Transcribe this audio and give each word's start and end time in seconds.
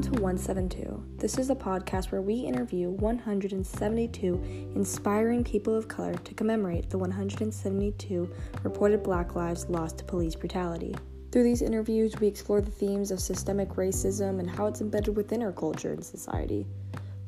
Welcome 0.00 0.16
to 0.16 0.22
172. 0.22 1.04
This 1.18 1.36
is 1.36 1.50
a 1.50 1.54
podcast 1.54 2.10
where 2.10 2.22
we 2.22 2.36
interview 2.36 2.88
172 2.88 4.70
inspiring 4.74 5.44
people 5.44 5.74
of 5.74 5.88
color 5.88 6.14
to 6.14 6.32
commemorate 6.32 6.88
the 6.88 6.96
172 6.96 8.34
reported 8.62 9.02
black 9.02 9.34
lives 9.34 9.68
lost 9.68 9.98
to 9.98 10.04
police 10.04 10.34
brutality. 10.34 10.96
Through 11.30 11.42
these 11.42 11.60
interviews, 11.60 12.18
we 12.18 12.28
explore 12.28 12.62
the 12.62 12.70
themes 12.70 13.10
of 13.10 13.20
systemic 13.20 13.68
racism 13.74 14.40
and 14.40 14.48
how 14.48 14.68
it's 14.68 14.80
embedded 14.80 15.16
within 15.16 15.42
our 15.42 15.52
culture 15.52 15.92
and 15.92 16.02
society. 16.02 16.66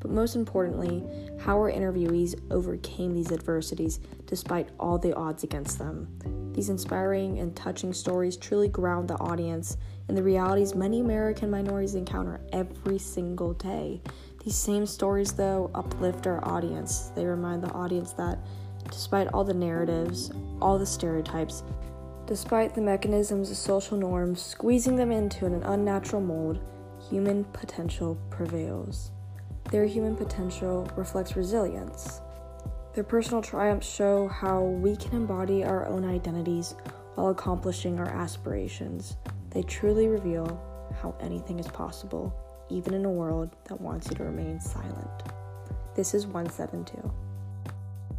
But 0.01 0.11
most 0.11 0.35
importantly, 0.35 1.05
how 1.39 1.59
our 1.59 1.71
interviewees 1.71 2.41
overcame 2.51 3.13
these 3.13 3.33
adversities 3.33 4.01
despite 4.25 4.71
all 4.81 4.97
the 4.97 5.15
odds 5.15 5.45
against 5.45 5.79
them. 5.79 6.09
These 6.55 6.71
inspiring 6.71 7.39
and 7.39 7.55
touching 7.55 7.93
stories 7.93 8.39
truly 8.39 8.69
ground 8.69 9.09
the 9.09 9.19
audience 9.19 9.77
in 10.09 10.15
the 10.15 10.23
realities 10.23 10.75
many 10.75 11.01
American 11.01 11.51
minorities 11.51 11.95
encounter 11.95 12.41
every 12.53 12.99
single 12.99 13.55
day. 13.55 14.01
These 14.45 14.57
same 14.57 14.87
stories, 14.87 15.33
though, 15.33 15.71
uplift 15.75 16.27
our 16.27 16.45
audience. 16.47 17.13
They 17.15 17.25
remind 17.25 17.63
the 17.63 17.71
audience 17.73 18.13
that 18.15 18.39
despite 18.91 19.29
all 19.29 19.45
the 19.45 19.55
narratives, 19.55 20.33
all 20.61 20.79
the 20.79 20.87
stereotypes, 20.87 21.63
despite 22.27 22.75
the 22.75 22.81
mechanisms 22.81 23.51
of 23.51 23.57
social 23.57 23.97
norms 23.97 24.43
squeezing 24.43 24.97
them 24.97 25.13
into 25.13 25.47
an 25.47 25.63
unnatural 25.63 26.23
mold, 26.23 26.61
human 27.11 27.45
potential 27.45 28.17
prevails. 28.31 29.11
Their 29.71 29.87
human 29.87 30.17
potential 30.17 30.89
reflects 30.97 31.37
resilience. 31.37 32.21
Their 32.95 33.05
personal 33.05 33.43
triumphs 33.43 33.89
show 33.89 34.29
how 34.29 34.61
we 34.63 34.97
can 34.97 35.15
embody 35.15 35.65
our 35.65 35.87
own 35.87 36.05
identities 36.05 36.75
while 37.15 37.29
accomplishing 37.29 37.99
our 37.99 38.09
aspirations. 38.09 39.17
They 39.53 39.63
truly 39.63 40.09
reveal 40.09 40.59
how 41.03 41.15
anything 41.21 41.59
is 41.59 41.67
possible, 41.67 42.35
even 42.71 42.95
in 42.95 43.05
a 43.05 43.11
world 43.11 43.51
that 43.69 43.79
wants 43.79 44.09
you 44.09 44.17
to 44.17 44.25
remain 44.25 44.59
silent. 44.59 45.23
This 45.95 46.15
is 46.15 46.27
172. 46.27 47.13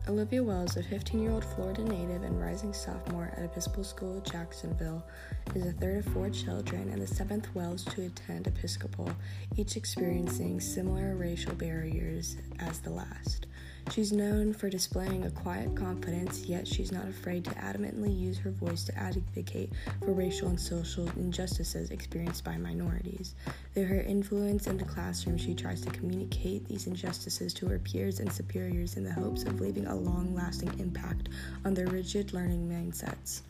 Olivia 0.08 0.44
Wells, 0.44 0.78
a 0.78 0.84
15 0.84 1.20
year 1.20 1.32
old 1.32 1.44
Florida 1.44 1.84
native 1.84 2.22
and 2.22 2.40
rising 2.40 2.72
sophomore 2.72 3.34
at 3.36 3.46
Episcopal 3.46 3.84
School 3.84 4.22
Jacksonville, 4.22 5.04
is 5.56 5.64
the 5.64 5.74
third 5.74 6.06
of 6.06 6.14
four 6.14 6.30
children 6.30 6.90
and 6.90 7.02
the 7.02 7.08
seventh 7.08 7.48
Wells 7.56 7.84
to 7.86 8.06
attend 8.06 8.46
Episcopal, 8.46 9.10
each 9.56 9.76
experiencing 9.76 10.60
similar 10.60 11.16
racial 11.16 11.56
barriers 11.56 12.36
as 12.60 12.80
the 12.80 12.92
last. 12.92 13.48
She's 13.92 14.12
known 14.12 14.54
for 14.54 14.70
displaying 14.70 15.26
a 15.26 15.30
quiet 15.30 15.76
confidence, 15.76 16.46
yet 16.46 16.68
she's 16.68 16.92
not 16.92 17.08
afraid 17.08 17.46
to 17.46 17.52
adamantly 17.52 18.18
use 18.18 18.40
her 18.40 18.50
voice 18.50 18.84
to 18.86 18.98
advocate 18.98 19.72
for 20.00 20.14
racial 20.14 20.48
and 20.48 20.60
social 20.60 21.08
injustices 21.18 21.92
experienced 21.92 22.44
by 22.44 22.58
minorities. 22.58 23.36
Through 23.74 23.86
her 23.86 24.02
influence 24.02 24.66
in 24.66 24.78
the 24.78 24.86
classroom, 24.86 25.38
she 25.38 25.54
tries 25.54 25.82
to 25.82 25.92
communicate 25.92 26.68
these 26.68 26.88
injustices 26.88 27.54
to 27.56 27.68
her 27.68 27.78
peers 27.78 28.20
and 28.20 28.32
superiors 28.32 28.98
in 28.98 29.04
the 29.04 29.14
hopes 29.14 29.44
of 29.44 29.62
leaving 29.62 29.86
a 29.86 29.96
long 29.96 30.34
lasting 30.34 30.80
impact 30.80 31.30
on 31.64 31.76
their 31.76 31.88
rigid 31.88 32.34
learning 32.34 32.68
mindsets. 32.68 33.42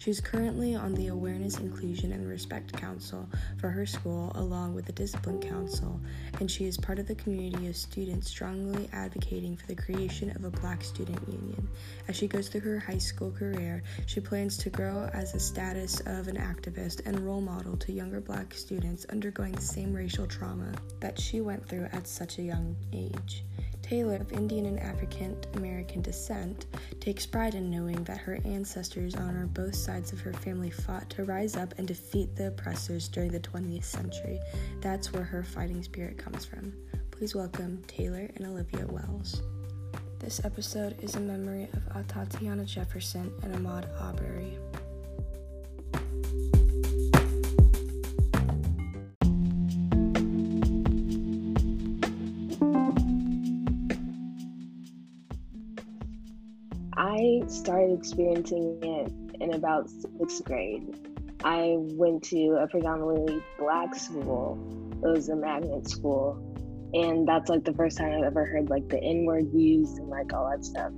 She's 0.00 0.18
currently 0.18 0.74
on 0.74 0.94
the 0.94 1.08
Awareness, 1.08 1.58
Inclusion, 1.58 2.12
and 2.12 2.26
Respect 2.26 2.72
Council 2.72 3.28
for 3.58 3.68
her 3.68 3.84
school, 3.84 4.32
along 4.34 4.74
with 4.74 4.86
the 4.86 4.92
Discipline 4.92 5.42
Council, 5.42 6.00
and 6.40 6.50
she 6.50 6.64
is 6.64 6.78
part 6.78 6.98
of 6.98 7.06
the 7.06 7.14
community 7.16 7.66
of 7.66 7.76
students 7.76 8.26
strongly 8.26 8.88
advocating 8.94 9.58
for 9.58 9.66
the 9.66 9.74
creation 9.74 10.30
of 10.34 10.44
a 10.44 10.50
Black 10.50 10.82
Student 10.82 11.20
Union. 11.28 11.68
As 12.08 12.16
she 12.16 12.28
goes 12.28 12.48
through 12.48 12.62
her 12.62 12.78
high 12.78 12.96
school 12.96 13.30
career, 13.30 13.82
she 14.06 14.20
plans 14.20 14.56
to 14.56 14.70
grow 14.70 15.10
as 15.12 15.34
a 15.34 15.38
status 15.38 16.00
of 16.06 16.28
an 16.28 16.36
activist 16.36 17.04
and 17.04 17.20
role 17.20 17.42
model 17.42 17.76
to 17.76 17.92
younger 17.92 18.22
Black 18.22 18.54
students 18.54 19.04
undergoing 19.10 19.52
the 19.52 19.60
same 19.60 19.92
racial 19.92 20.26
trauma 20.26 20.72
that 21.00 21.20
she 21.20 21.42
went 21.42 21.68
through 21.68 21.88
at 21.92 22.06
such 22.06 22.38
a 22.38 22.42
young 22.42 22.74
age. 22.94 23.44
Taylor, 23.90 24.18
of 24.20 24.32
Indian 24.32 24.66
and 24.66 24.78
African 24.78 25.36
American 25.54 26.00
descent, 26.00 26.66
takes 27.00 27.26
pride 27.26 27.56
in 27.56 27.72
knowing 27.72 28.04
that 28.04 28.18
her 28.18 28.38
ancestors 28.44 29.16
on 29.16 29.48
both 29.48 29.74
sides 29.74 30.12
of 30.12 30.20
her 30.20 30.32
family 30.32 30.70
fought 30.70 31.10
to 31.10 31.24
rise 31.24 31.56
up 31.56 31.74
and 31.76 31.88
defeat 31.88 32.36
the 32.36 32.46
oppressors 32.46 33.08
during 33.08 33.32
the 33.32 33.40
20th 33.40 33.82
century. 33.82 34.38
That's 34.80 35.12
where 35.12 35.24
her 35.24 35.42
fighting 35.42 35.82
spirit 35.82 36.18
comes 36.18 36.44
from. 36.44 36.72
Please 37.10 37.34
welcome 37.34 37.82
Taylor 37.88 38.30
and 38.36 38.46
Olivia 38.46 38.86
Wells. 38.86 39.42
This 40.20 40.40
episode 40.44 40.94
is 41.02 41.16
in 41.16 41.26
memory 41.26 41.66
of 41.92 42.06
Tatiana 42.06 42.66
Jefferson 42.66 43.32
and 43.42 43.52
Ahmaud 43.56 43.88
Arbery. 44.00 44.56
I 57.20 57.42
started 57.48 57.98
experiencing 57.98 58.78
it 58.82 59.12
in 59.42 59.52
about 59.52 59.90
sixth 59.90 60.42
grade. 60.42 60.96
I 61.44 61.74
went 61.76 62.22
to 62.24 62.56
a 62.62 62.66
predominantly 62.66 63.42
black 63.58 63.94
school. 63.94 64.58
It 65.04 65.06
was 65.06 65.28
a 65.28 65.36
magnet 65.36 65.86
school. 65.86 66.38
And 66.94 67.28
that's 67.28 67.50
like 67.50 67.64
the 67.64 67.74
first 67.74 67.98
time 67.98 68.12
I've 68.12 68.24
ever 68.24 68.46
heard 68.46 68.70
like 68.70 68.88
the 68.88 69.02
N 69.02 69.26
word 69.26 69.52
used 69.52 69.98
and 69.98 70.08
like 70.08 70.32
all 70.32 70.48
that 70.48 70.64
stuff. 70.64 70.92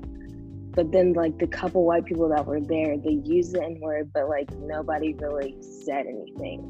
But 0.70 0.92
then 0.92 1.12
like 1.12 1.40
the 1.40 1.48
couple 1.48 1.84
white 1.84 2.04
people 2.04 2.28
that 2.28 2.46
were 2.46 2.60
there, 2.60 2.96
they 2.96 3.20
used 3.24 3.54
the 3.54 3.64
N 3.64 3.80
word, 3.80 4.12
but 4.14 4.28
like 4.28 4.48
nobody 4.58 5.14
really 5.14 5.56
said 5.60 6.06
anything. 6.06 6.60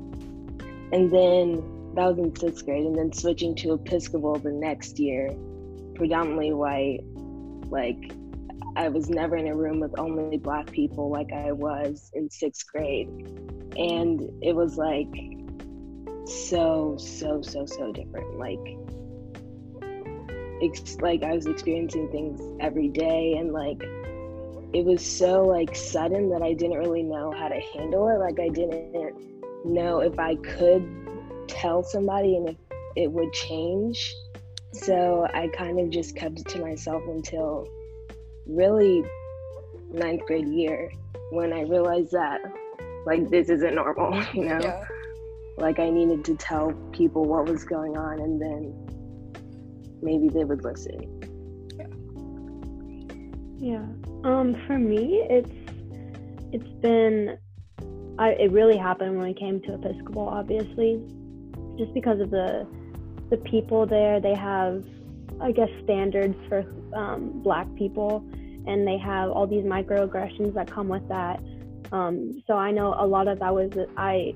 And 0.94 1.10
then 1.10 1.56
that 1.94 2.06
was 2.06 2.18
in 2.18 2.34
sixth 2.36 2.64
grade. 2.64 2.86
And 2.86 2.96
then 2.96 3.12
switching 3.12 3.54
to 3.56 3.74
Episcopal 3.74 4.36
the 4.36 4.50
next 4.50 4.98
year, 4.98 5.28
predominantly 5.94 6.54
white, 6.54 7.00
like 7.70 8.14
I 8.74 8.88
was 8.88 9.10
never 9.10 9.36
in 9.36 9.48
a 9.48 9.54
room 9.54 9.80
with 9.80 9.98
only 9.98 10.38
black 10.38 10.70
people 10.70 11.10
like 11.10 11.32
I 11.32 11.52
was 11.52 12.10
in 12.14 12.30
sixth 12.30 12.66
grade. 12.66 13.08
And 13.76 14.30
it 14.42 14.54
was 14.54 14.76
like 14.76 15.08
so, 16.26 16.96
so, 16.98 17.42
so, 17.42 17.66
so 17.66 17.92
different. 17.92 18.38
Like, 18.38 18.58
it's 20.62 20.96
like 21.00 21.22
I 21.22 21.32
was 21.34 21.46
experiencing 21.46 22.08
things 22.10 22.40
every 22.60 22.88
day 22.88 23.34
and 23.36 23.52
like 23.52 23.82
it 24.72 24.84
was 24.84 25.04
so 25.04 25.42
like 25.42 25.74
sudden 25.76 26.30
that 26.30 26.42
I 26.42 26.54
didn't 26.54 26.78
really 26.78 27.02
know 27.02 27.30
how 27.30 27.48
to 27.48 27.60
handle 27.74 28.08
it. 28.08 28.18
Like 28.18 28.40
I 28.40 28.48
didn't 28.48 29.14
know 29.64 30.00
if 30.00 30.18
I 30.18 30.36
could 30.36 30.88
tell 31.46 31.82
somebody 31.82 32.36
and 32.36 32.48
if 32.48 32.56
it 32.96 33.10
would 33.10 33.32
change. 33.32 34.14
So 34.72 35.26
I 35.34 35.48
kind 35.48 35.78
of 35.78 35.90
just 35.90 36.16
kept 36.16 36.40
it 36.40 36.48
to 36.48 36.60
myself 36.60 37.02
until 37.06 37.68
really 38.46 39.04
ninth 39.92 40.22
grade 40.26 40.48
year 40.48 40.90
when 41.30 41.52
I 41.52 41.62
realized 41.62 42.12
that 42.12 42.40
like 43.06 43.28
this 43.28 43.48
isn't 43.48 43.74
normal, 43.74 44.22
you 44.32 44.44
know? 44.44 44.60
Yeah. 44.60 44.84
Like 45.58 45.78
I 45.78 45.90
needed 45.90 46.24
to 46.26 46.36
tell 46.36 46.72
people 46.92 47.24
what 47.24 47.46
was 47.48 47.64
going 47.64 47.96
on 47.96 48.20
and 48.20 48.40
then 48.40 49.98
maybe 50.02 50.28
they 50.28 50.44
would 50.44 50.64
listen. 50.64 51.20
Yeah. 53.58 53.72
Yeah. 53.72 53.86
Um 54.24 54.56
for 54.66 54.78
me 54.78 55.26
it's 55.28 55.50
it's 56.52 56.72
been 56.80 57.38
I 58.18 58.30
it 58.30 58.52
really 58.52 58.76
happened 58.76 59.16
when 59.16 59.26
I 59.26 59.32
came 59.32 59.60
to 59.62 59.74
Episcopal 59.74 60.28
obviously. 60.28 61.02
Just 61.78 61.94
because 61.94 62.20
of 62.20 62.30
the 62.30 62.66
the 63.30 63.38
people 63.38 63.86
there, 63.86 64.20
they 64.20 64.34
have 64.34 64.84
I 65.40 65.52
guess, 65.52 65.68
standards 65.84 66.36
for 66.48 66.64
um, 66.94 67.40
Black 67.42 67.66
people, 67.74 68.24
and 68.66 68.86
they 68.86 68.98
have 68.98 69.30
all 69.30 69.46
these 69.46 69.64
microaggressions 69.64 70.54
that 70.54 70.70
come 70.70 70.88
with 70.88 71.06
that. 71.08 71.42
Um, 71.90 72.42
so 72.46 72.54
I 72.54 72.70
know 72.70 72.94
a 72.98 73.06
lot 73.06 73.28
of 73.28 73.38
that 73.40 73.54
was 73.54 73.70
I 73.96 74.34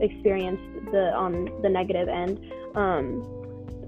experienced 0.00 0.90
the 0.90 1.12
on 1.14 1.50
the 1.62 1.68
negative 1.68 2.08
end. 2.08 2.40
Um, 2.74 3.22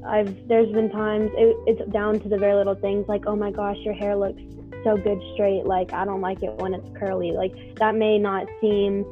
I've 0.06 0.48
there's 0.48 0.70
been 0.70 0.90
times 0.90 1.30
it, 1.34 1.56
it's 1.66 1.90
down 1.92 2.20
to 2.20 2.28
the 2.28 2.36
very 2.36 2.54
little 2.54 2.74
things 2.74 3.06
like 3.08 3.24
oh 3.26 3.36
my 3.36 3.50
gosh 3.50 3.76
your 3.78 3.94
hair 3.94 4.14
looks 4.16 4.42
so 4.84 4.96
good 4.96 5.20
straight 5.32 5.64
like 5.64 5.92
I 5.92 6.04
don't 6.04 6.20
like 6.20 6.42
it 6.42 6.54
when 6.56 6.74
it's 6.74 6.88
curly 6.98 7.32
like 7.32 7.54
that 7.76 7.94
may 7.94 8.18
not 8.18 8.46
seem 8.60 9.04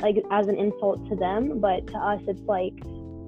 like 0.00 0.16
as 0.30 0.48
an 0.48 0.56
insult 0.56 1.06
to 1.10 1.16
them 1.16 1.60
but 1.60 1.86
to 1.88 1.98
us 1.98 2.22
it's 2.26 2.42
like 2.42 2.72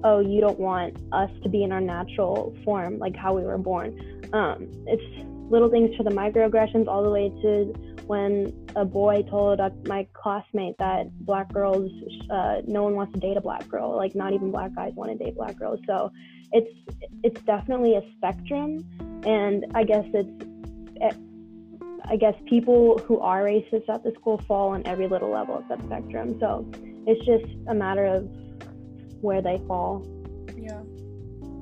oh, 0.03 0.19
you 0.19 0.41
don't 0.41 0.59
want 0.59 0.97
us 1.11 1.29
to 1.43 1.49
be 1.49 1.63
in 1.63 1.71
our 1.71 1.81
natural 1.81 2.55
form, 2.63 2.99
like 2.99 3.15
how 3.15 3.33
we 3.33 3.43
were 3.43 3.57
born. 3.57 3.97
Um, 4.33 4.69
it's 4.87 5.03
little 5.49 5.69
things 5.69 5.95
to 5.97 6.03
the 6.03 6.09
microaggressions 6.09 6.87
all 6.87 7.03
the 7.03 7.09
way 7.09 7.29
to 7.41 7.73
when 8.07 8.53
a 8.75 8.83
boy 8.83 9.23
told 9.29 9.59
my 9.87 10.05
classmate 10.13 10.77
that 10.77 11.09
black 11.25 11.51
girls, 11.53 11.89
uh, 12.29 12.61
no 12.67 12.83
one 12.83 12.95
wants 12.95 13.13
to 13.13 13.19
date 13.19 13.37
a 13.37 13.41
black 13.41 13.67
girl, 13.69 13.95
like 13.95 14.13
not 14.15 14.33
even 14.33 14.51
black 14.51 14.75
guys 14.75 14.91
want 14.95 15.11
to 15.11 15.23
date 15.23 15.35
black 15.35 15.57
girls. 15.57 15.79
So 15.87 16.11
it's 16.51 16.69
it's 17.23 17.41
definitely 17.43 17.95
a 17.95 18.01
spectrum, 18.17 18.83
and 19.25 19.65
I 19.73 19.83
guess 19.83 20.05
it's. 20.13 20.43
It, 20.95 21.15
I 22.05 22.17
guess 22.17 22.35
people 22.47 22.97
who 23.07 23.19
are 23.21 23.43
racist 23.43 23.87
at 23.87 24.03
the 24.03 24.11
school 24.19 24.37
fall 24.45 24.71
on 24.71 24.85
every 24.85 25.07
little 25.07 25.29
level 25.29 25.55
of 25.55 25.65
that 25.69 25.79
spectrum. 25.85 26.37
So 26.37 26.69
it's 27.07 27.25
just 27.25 27.45
a 27.67 27.73
matter 27.73 28.03
of 28.03 28.29
where 29.23 29.41
they 29.41 29.59
fall. 29.67 30.05
Yeah. 30.55 30.81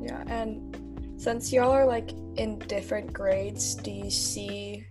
Yeah. 0.01 0.23
And 0.27 1.21
since 1.21 1.53
y'all 1.53 1.71
are 1.71 1.85
like 1.85 2.11
in 2.37 2.59
different 2.59 3.13
grades, 3.13 3.75
do 3.75 3.91
you 3.91 4.09
see 4.09 4.87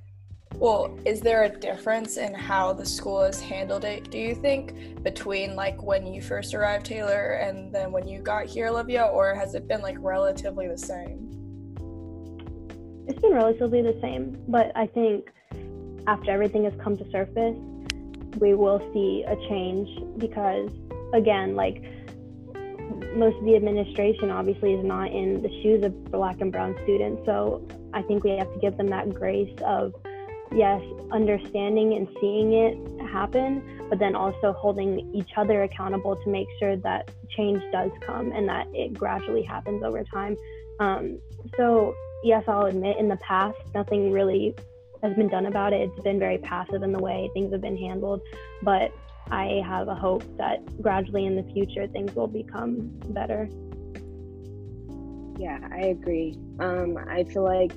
well, 0.57 0.99
is 1.07 1.21
there 1.21 1.45
a 1.45 1.49
difference 1.49 2.17
in 2.17 2.35
how 2.35 2.73
the 2.73 2.85
school 2.85 3.23
has 3.23 3.41
handled 3.41 3.85
it, 3.85 4.11
do 4.11 4.19
you 4.19 4.35
think, 4.35 5.03
between 5.03 5.57
like 5.57 5.83
when 5.83 6.07
you 6.07 6.21
first 6.21 6.55
arrived, 6.55 6.85
Taylor, 6.85 7.39
and 7.41 7.73
then 7.75 7.93
when 7.93 8.07
you 8.07 8.21
got 8.21 8.47
here, 8.47 8.67
Olivia, 8.67 9.05
or 9.05 9.35
has 9.35 9.55
it 9.55 9.67
been 9.67 9.81
like 9.81 9.97
relatively 10.01 10.69
the 10.69 10.77
same? 10.77 11.29
It's 13.09 13.19
been 13.21 13.33
relatively 13.33 13.81
the 13.81 13.99
same, 14.03 14.37
but 14.49 14.71
I 14.77 14.87
think 14.87 15.31
after 16.07 16.31
everything 16.31 16.65
has 16.65 16.75
come 16.83 16.99
to 16.99 17.11
surface, 17.11 17.57
we 18.39 18.55
will 18.55 18.81
see 18.93 19.25
a 19.27 19.37
change 19.49 19.89
because, 20.19 20.71
again, 21.15 21.57
like 21.57 21.85
most 23.15 23.37
of 23.37 23.45
the 23.45 23.57
administration 23.57 24.31
obviously 24.31 24.75
is 24.75 24.85
not 24.85 25.13
in 25.13 25.43
the 25.43 25.49
shoes 25.63 25.85
of 25.85 26.05
black 26.11 26.41
and 26.41 26.53
brown 26.53 26.77
students. 26.85 27.23
So 27.27 27.67
I 27.93 28.03
think 28.03 28.25
we 28.25 28.31
have 28.33 28.53
to 28.53 28.59
give 28.61 28.77
them 28.77 28.89
that 28.89 29.13
grace 29.13 29.53
of 29.65 29.95
yes, 30.53 30.83
understanding 31.13 31.95
and 31.95 32.09
seeing 32.21 32.53
it 32.53 33.09
happen, 33.09 33.63
but 33.89 33.99
then 33.99 34.15
also 34.15 34.53
holding 34.53 35.15
each 35.15 35.31
other 35.37 35.63
accountable 35.63 36.17
to 36.17 36.29
make 36.29 36.49
sure 36.59 36.77
that 36.77 37.11
change 37.37 37.63
does 37.73 37.91
come 38.05 38.33
and 38.33 38.49
that 38.49 38.67
it 38.73 38.95
gradually 38.95 39.43
happens 39.43 39.83
over 39.83 40.03
time. 40.05 40.37
Um, 40.81 41.21
so, 41.57 41.95
yes, 42.25 42.45
I'll 42.49 42.67
admit 42.67 42.97
in 42.99 43.09
the 43.09 43.17
past, 43.17 43.59
nothing 43.75 44.11
really 44.11 44.55
has 45.03 45.15
been 45.15 45.29
done 45.29 45.47
about 45.47 45.73
it. 45.73 45.89
It's 45.89 46.03
been 46.03 46.19
very 46.19 46.39
passive 46.39 46.83
in 46.83 46.93
the 46.93 46.99
way 46.99 47.31
things 47.33 47.53
have 47.53 47.61
been 47.61 47.77
handled, 47.77 48.21
but 48.63 48.93
I 49.31 49.63
have 49.67 49.89
a 49.89 49.95
hope 49.95 50.25
that 50.39 50.83
gradually 50.83 51.27
in 51.27 51.37
the 51.37 51.45
future 51.53 51.87
things 51.87 52.15
will 52.15 52.27
become 52.27 52.91
better. 53.11 53.49
Yeah, 55.39 55.59
I 55.73 55.87
agree. 55.87 56.37
Um, 56.59 56.99
I 57.09 57.25
feel 57.25 57.45
like 57.45 57.75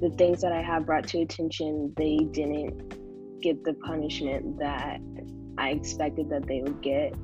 the 0.00 0.10
things 0.18 0.42
that 0.42 0.52
I 0.52 0.62
have 0.62 0.86
brought 0.86 1.08
to 1.08 1.22
attention, 1.22 1.92
they 1.96 2.18
didn't 2.18 3.40
get 3.40 3.64
the 3.64 3.74
punishment 3.74 4.58
that 4.58 5.00
I 5.58 5.70
expected 5.70 6.28
that 6.30 6.46
they 6.46 6.60
would 6.62 6.82
get. 6.82 7.14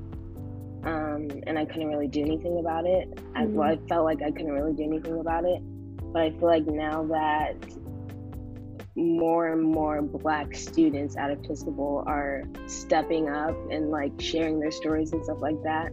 Um, 0.84 1.28
and 1.46 1.58
I 1.58 1.64
couldn't 1.64 1.88
really 1.88 2.08
do 2.08 2.22
anything 2.22 2.58
about 2.58 2.86
it. 2.86 3.14
Mm-hmm. 3.14 3.36
I, 3.36 3.44
well, 3.44 3.68
I 3.68 3.76
felt 3.88 4.04
like 4.04 4.22
I 4.22 4.30
couldn't 4.30 4.52
really 4.52 4.72
do 4.72 4.82
anything 4.82 5.20
about 5.20 5.44
it. 5.44 5.62
But 6.12 6.22
I 6.22 6.30
feel 6.30 6.48
like 6.48 6.66
now 6.66 7.04
that 7.04 7.54
more 8.94 9.52
and 9.52 9.62
more 9.62 10.02
black 10.02 10.54
students 10.54 11.16
at 11.16 11.30
Episcopal 11.30 12.04
are 12.06 12.44
stepping 12.66 13.28
up 13.28 13.56
and 13.70 13.90
like 13.90 14.12
sharing 14.20 14.60
their 14.60 14.70
stories 14.70 15.12
and 15.12 15.24
stuff 15.24 15.38
like 15.40 15.62
that, 15.62 15.92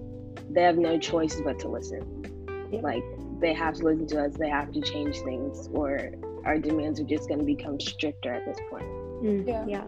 they 0.50 0.64
have 0.64 0.78
no 0.78 0.98
choice 0.98 1.40
but 1.42 1.60
to 1.60 1.70
listen. 1.70 2.68
Yeah. 2.72 2.82
Like 2.82 3.04
they 3.40 3.54
have 3.54 3.76
to 3.76 3.86
listen 3.86 4.08
to 4.08 4.26
us, 4.26 4.34
they 4.36 4.50
have 4.50 4.72
to 4.74 4.82
change 4.82 5.20
things, 5.22 5.70
or 5.74 6.12
our 6.46 6.58
demands 6.58 7.00
are 7.00 7.06
just 7.06 7.28
going 7.28 7.40
to 7.40 7.46
become 7.46 7.80
stricter 7.80 8.34
at 8.34 8.46
this 8.46 8.58
point. 8.70 8.84
Mm, 8.84 9.48
yeah. 9.48 9.66
Yeah. 9.66 9.84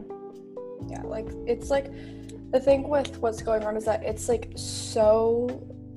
Yeah. 0.89 1.01
Like, 1.03 1.27
it's 1.45 1.69
like 1.69 1.91
the 2.51 2.59
thing 2.59 2.87
with 2.87 3.17
what's 3.17 3.41
going 3.41 3.63
on 3.63 3.77
is 3.77 3.85
that 3.85 4.03
it's 4.03 4.27
like 4.29 4.51
so 4.55 5.47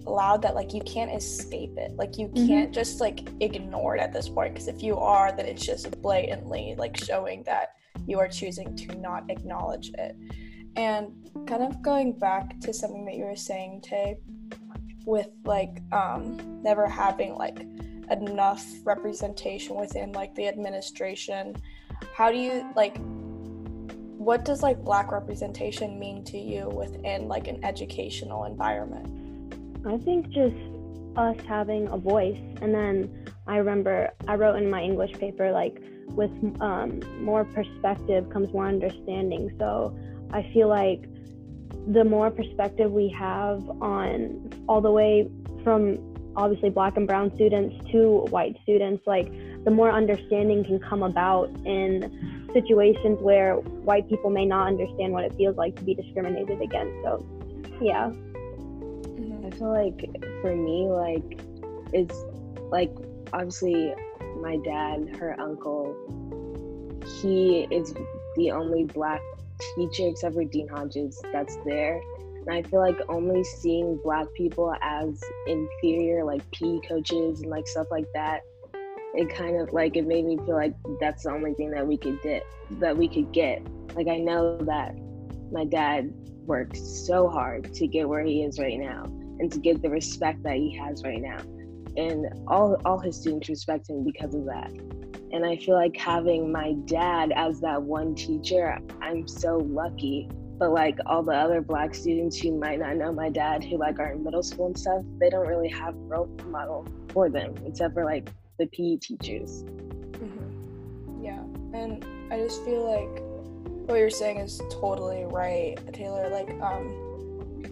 loud 0.05 0.43
that 0.43 0.55
like 0.55 0.73
you 0.73 0.83
can't 0.83 1.13
escape 1.13 1.77
it. 1.77 1.93
Like, 1.97 2.19
you 2.19 2.29
mm-hmm. 2.29 2.47
can't 2.47 2.73
just 2.73 3.01
like 3.01 3.29
ignore 3.41 3.97
it 3.97 4.01
at 4.01 4.13
this 4.13 4.29
point. 4.29 4.55
Because 4.55 4.69
if 4.69 4.83
you 4.83 4.97
are, 4.99 5.33
then 5.33 5.47
it's 5.47 5.65
just 5.65 5.91
blatantly 6.03 6.75
like 6.79 6.97
showing 6.97 7.43
that 7.45 7.77
you 8.07 8.19
are 8.19 8.29
choosing 8.29 8.77
to 8.77 8.95
not 8.97 9.25
acknowledge 9.31 9.91
it. 9.99 10.17
And 10.77 11.13
kind 11.47 11.63
of 11.63 11.83
going 11.83 12.19
back 12.19 12.59
to 12.61 12.73
something 12.73 13.05
that 13.05 13.15
you 13.15 13.25
were 13.25 13.37
saying, 13.37 13.83
Tay, 13.83 14.17
with 15.05 15.29
like 15.45 15.81
um 15.93 16.63
never 16.63 16.89
having 16.89 17.35
like 17.35 17.61
enough 18.11 18.65
representation 18.85 19.77
within 19.77 20.13
like 20.13 20.35
the 20.35 20.47
administration 20.47 21.55
how 22.15 22.31
do 22.31 22.39
you 22.39 22.67
like 22.75 22.97
what 24.17 24.45
does 24.45 24.63
like 24.63 24.83
black 24.85 25.13
representation 25.13 25.99
mean 25.99 26.25
to 26.25 26.39
you 26.39 26.69
within 26.71 27.29
like 27.29 27.49
an 27.49 27.63
educational 27.65 28.45
environment 28.45 29.07
i 29.87 29.97
think 29.99 30.29
just 30.31 30.57
us 31.17 31.37
having 31.47 31.87
a 31.89 31.97
voice. 31.97 32.41
And 32.61 32.75
then 32.75 33.27
i 33.47 33.57
remember 33.57 34.11
i 34.29 34.35
wrote 34.35 34.57
in 34.57 34.71
my 34.71 34.83
english 34.83 35.13
paper 35.13 35.53
like 35.53 35.81
with 36.09 36.31
um, 36.61 37.01
more 37.21 37.45
perspective 37.45 38.29
comes 38.31 38.53
more 38.53 38.67
understanding. 38.67 39.55
So 39.59 39.97
i 40.33 40.43
feel 40.53 40.69
like 40.69 41.05
the 41.89 42.05
more 42.05 42.31
perspective 42.31 42.91
we 42.91 43.09
have 43.11 43.63
on 43.83 44.51
all 44.69 44.81
the 44.81 44.91
way 44.91 45.29
from 45.63 45.99
obviously 46.37 46.71
black 46.71 46.97
and 46.97 47.07
brown 47.07 47.33
students 47.35 47.77
to 47.93 48.27
white 48.31 48.57
students 48.63 49.07
like 49.07 49.31
the 49.65 49.71
more 49.71 49.91
understanding 49.91 50.65
can 50.65 50.79
come 50.81 51.03
about 51.03 51.49
in 51.65 52.49
situations 52.53 53.19
where 53.21 53.55
white 53.57 54.09
people 54.09 54.31
may 54.31 54.45
not 54.45 54.67
understand 54.67 55.13
what 55.13 55.25
it 55.25 55.35
feels 55.37 55.57
like 55.57 55.75
to 55.77 55.83
be 55.83 55.95
discriminated 55.95 56.61
against. 56.61 56.95
So 57.05 57.25
yeah 57.81 58.11
feel 59.55 59.73
like 59.73 60.07
for 60.41 60.55
me 60.55 60.87
like 60.89 61.41
it's 61.93 62.25
like 62.71 62.95
obviously 63.33 63.95
my 64.41 64.57
dad 64.65 65.17
her 65.17 65.39
uncle 65.41 65.97
he 67.21 67.67
is 67.71 67.95
the 68.37 68.51
only 68.51 68.85
black 68.85 69.21
teacher 69.77 70.09
except 70.09 70.35
for 70.35 70.45
dean 70.45 70.69
hodges 70.69 71.21
that's 71.33 71.57
there 71.65 72.01
and 72.47 72.55
I 72.55 72.63
feel 72.69 72.81
like 72.81 72.99
only 73.09 73.43
seeing 73.43 73.99
black 74.03 74.27
people 74.35 74.75
as 74.83 75.19
inferior, 75.47 76.25
like 76.25 76.43
PE 76.51 76.81
coaches 76.87 77.41
and 77.41 77.51
like 77.51 77.67
stuff 77.67 77.87
like 77.91 78.07
that, 78.13 78.43
it 79.15 79.35
kind 79.35 79.61
of 79.61 79.73
like 79.73 79.97
it 79.97 80.07
made 80.07 80.25
me 80.27 80.37
feel 80.45 80.57
like 80.57 80.75
that's 81.01 81.23
the 81.23 81.31
only 81.31 81.55
thing 81.55 81.71
that 81.71 81.87
we 81.87 81.97
could 81.97 82.21
get 82.23 82.45
that 82.81 82.97
we 82.97 83.09
could 83.09 83.33
get. 83.33 83.63
Like 83.95 84.09
I 84.09 84.19
know 84.19 84.59
that 84.59 84.95
my 85.53 85.65
dad 85.65 86.13
worked 86.45 86.77
so 86.77 87.29
hard 87.29 87.73
to 87.73 87.87
get 87.87 88.09
where 88.09 88.23
he 88.23 88.43
is 88.43 88.59
right 88.59 88.79
now 88.79 89.05
and 89.39 89.51
to 89.53 89.59
get 89.59 89.83
the 89.83 89.91
respect 89.91 90.43
that 90.43 90.57
he 90.57 90.77
has 90.77 91.03
right 91.05 91.21
now. 91.21 91.39
And 91.97 92.27
all 92.49 92.77
all 92.85 92.99
his 92.99 93.17
students 93.21 93.49
respect 93.49 93.89
him 93.89 94.05
because 94.05 94.35
of 94.35 94.45
that. 94.47 94.71
And 95.33 95.45
I 95.45 95.57
feel 95.57 95.75
like 95.75 95.97
having 95.97 96.53
my 96.53 96.75
dad 96.87 97.33
as 97.35 97.61
that 97.61 97.83
one 97.83 98.15
teacher, 98.15 98.79
I'm 99.01 99.27
so 99.27 99.59
lucky 99.59 100.29
but 100.59 100.71
like 100.71 100.99
all 101.07 101.23
the 101.23 101.33
other 101.33 101.61
black 101.61 101.95
students 101.95 102.39
who 102.39 102.57
might 102.57 102.79
not 102.79 102.97
know 102.97 103.13
my 103.13 103.29
dad 103.29 103.65
who 103.65 103.77
like 103.77 103.99
are 103.99 104.13
in 104.13 104.23
middle 104.23 104.43
school 104.43 104.67
and 104.67 104.79
stuff 104.79 105.03
they 105.19 105.29
don't 105.29 105.47
really 105.47 105.69
have 105.69 105.95
role 105.97 106.29
model 106.47 106.87
for 107.09 107.29
them 107.29 107.55
except 107.67 107.95
for 107.95 108.05
like 108.05 108.29
the 108.59 108.67
pe 108.67 108.97
teachers 108.97 109.65
mm-hmm. 109.65 111.25
yeah 111.25 111.43
and 111.75 112.05
i 112.31 112.39
just 112.39 112.65
feel 112.65 112.89
like 112.89 113.23
what 113.89 113.99
you're 113.99 114.11
saying 114.11 114.39
is 114.39 114.61
totally 114.71 115.25
right 115.27 115.77
taylor 115.93 116.29
like 116.31 116.51
um 116.63 117.04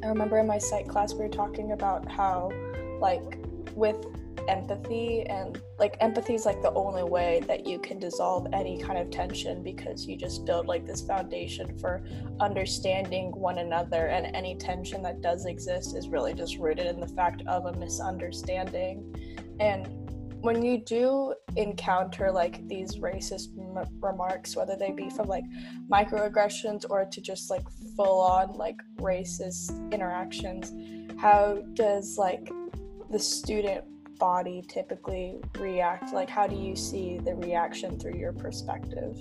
i 0.02 0.06
remember 0.06 0.38
in 0.38 0.46
my 0.46 0.58
psych 0.58 0.88
class 0.88 1.12
we 1.12 1.20
were 1.20 1.28
talking 1.28 1.72
about 1.72 2.10
how 2.10 2.50
like 3.00 3.38
with 3.74 4.04
empathy 4.48 5.22
and 5.22 5.60
like 5.78 5.96
empathy 6.00 6.34
is 6.34 6.46
like 6.46 6.60
the 6.62 6.72
only 6.72 7.02
way 7.02 7.42
that 7.46 7.66
you 7.66 7.78
can 7.78 7.98
dissolve 7.98 8.46
any 8.52 8.78
kind 8.80 8.98
of 8.98 9.10
tension 9.10 9.62
because 9.62 10.06
you 10.06 10.16
just 10.16 10.44
build 10.44 10.66
like 10.66 10.86
this 10.86 11.00
foundation 11.02 11.76
for 11.78 12.02
understanding 12.40 13.30
one 13.32 13.58
another 13.58 14.06
and 14.06 14.34
any 14.34 14.54
tension 14.56 15.02
that 15.02 15.20
does 15.20 15.46
exist 15.46 15.96
is 15.96 16.08
really 16.08 16.34
just 16.34 16.58
rooted 16.58 16.86
in 16.86 17.00
the 17.00 17.08
fact 17.08 17.42
of 17.46 17.66
a 17.66 17.72
misunderstanding. 17.74 19.14
And 19.60 20.01
when 20.42 20.62
you 20.62 20.78
do 20.78 21.34
encounter 21.56 22.30
like 22.30 22.66
these 22.68 22.96
racist 22.96 23.48
m- 23.58 23.86
remarks 24.00 24.56
whether 24.56 24.76
they 24.76 24.90
be 24.90 25.08
from 25.10 25.26
like 25.26 25.44
microaggressions 25.90 26.84
or 26.90 27.04
to 27.04 27.20
just 27.20 27.50
like 27.50 27.64
full 27.96 28.20
on 28.20 28.52
like 28.54 28.76
racist 28.96 29.70
interactions 29.92 30.72
how 31.18 31.62
does 31.74 32.18
like 32.18 32.50
the 33.10 33.18
student 33.18 33.84
body 34.22 34.62
typically 34.68 35.40
react? 35.58 36.12
Like, 36.12 36.30
how 36.30 36.46
do 36.46 36.54
you 36.54 36.76
see 36.76 37.18
the 37.18 37.34
reaction 37.34 37.98
through 37.98 38.14
your 38.14 38.32
perspective? 38.32 39.16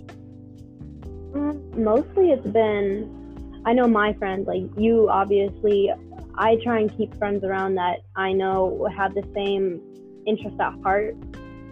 Mm, 1.33 1.75
mostly 1.75 2.29
it's 2.29 2.45
been, 2.45 3.61
I 3.65 3.73
know 3.73 3.87
my 3.87 4.13
friends, 4.13 4.47
like 4.47 4.61
you 4.77 5.09
obviously, 5.09 5.91
I 6.35 6.57
try 6.63 6.81
and 6.81 6.95
keep 6.95 7.17
friends 7.17 7.43
around 7.43 7.75
that 7.75 8.01
I 8.15 8.31
know 8.31 8.87
have 8.95 9.15
the 9.15 9.27
same 9.33 9.81
interest 10.25 10.59
at 10.59 10.73
heart. 10.83 11.15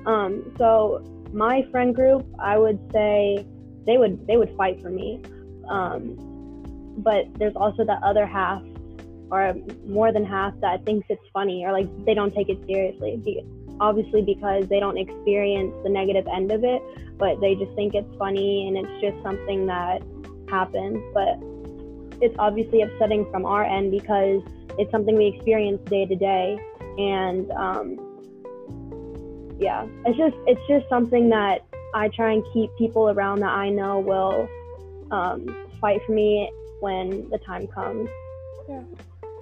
Um, 0.05 0.53
so 0.57 1.03
my 1.33 1.65
friend 1.71 1.93
group, 1.93 2.25
I 2.39 2.57
would 2.57 2.79
say 2.91 3.45
they 3.85 3.97
would 3.97 4.25
they 4.27 4.37
would 4.37 4.55
fight 4.57 4.81
for 4.81 4.89
me. 4.89 5.21
Um, 5.67 6.15
but 6.97 7.25
there's 7.37 7.55
also 7.55 7.85
that 7.85 8.01
other 8.03 8.25
half 8.25 8.61
or 9.31 9.53
more 9.85 10.11
than 10.11 10.25
half 10.25 10.59
that 10.61 10.83
thinks 10.85 11.05
it's 11.09 11.21
funny 11.31 11.63
or 11.63 11.71
like 11.71 11.87
they 12.05 12.13
don't 12.13 12.33
take 12.33 12.49
it 12.49 12.59
seriously. 12.65 13.45
Obviously, 13.79 14.21
because 14.21 14.67
they 14.67 14.79
don't 14.79 14.97
experience 14.97 15.73
the 15.83 15.89
negative 15.89 16.27
end 16.33 16.51
of 16.51 16.63
it, 16.63 16.81
but 17.17 17.39
they 17.39 17.55
just 17.55 17.73
think 17.75 17.95
it's 17.95 18.13
funny 18.17 18.67
and 18.67 18.75
it's 18.75 19.01
just 19.01 19.21
something 19.23 19.67
that 19.67 20.01
happens. 20.49 21.01
But 21.13 21.39
it's 22.21 22.35
obviously 22.37 22.81
upsetting 22.81 23.29
from 23.31 23.45
our 23.45 23.63
end 23.63 23.91
because 23.91 24.41
it's 24.77 24.91
something 24.91 25.15
we 25.15 25.27
experience 25.27 25.79
day 25.89 26.05
to 26.05 26.15
day. 26.15 26.59
and 26.97 27.49
um, 27.51 28.08
yeah, 29.59 29.85
it's 30.05 30.17
just 30.17 30.35
it's 30.47 30.61
just 30.67 30.87
something 30.89 31.29
that 31.29 31.65
I 31.93 32.07
try 32.09 32.31
and 32.31 32.43
keep 32.53 32.69
people 32.77 33.09
around 33.09 33.39
that 33.41 33.51
I 33.51 33.69
know 33.69 33.99
will 33.99 34.47
um, 35.11 35.47
fight 35.81 36.01
for 36.05 36.13
me 36.13 36.51
when 36.79 37.29
the 37.29 37.37
time 37.39 37.67
comes. 37.67 38.09
Yeah. 38.67 38.81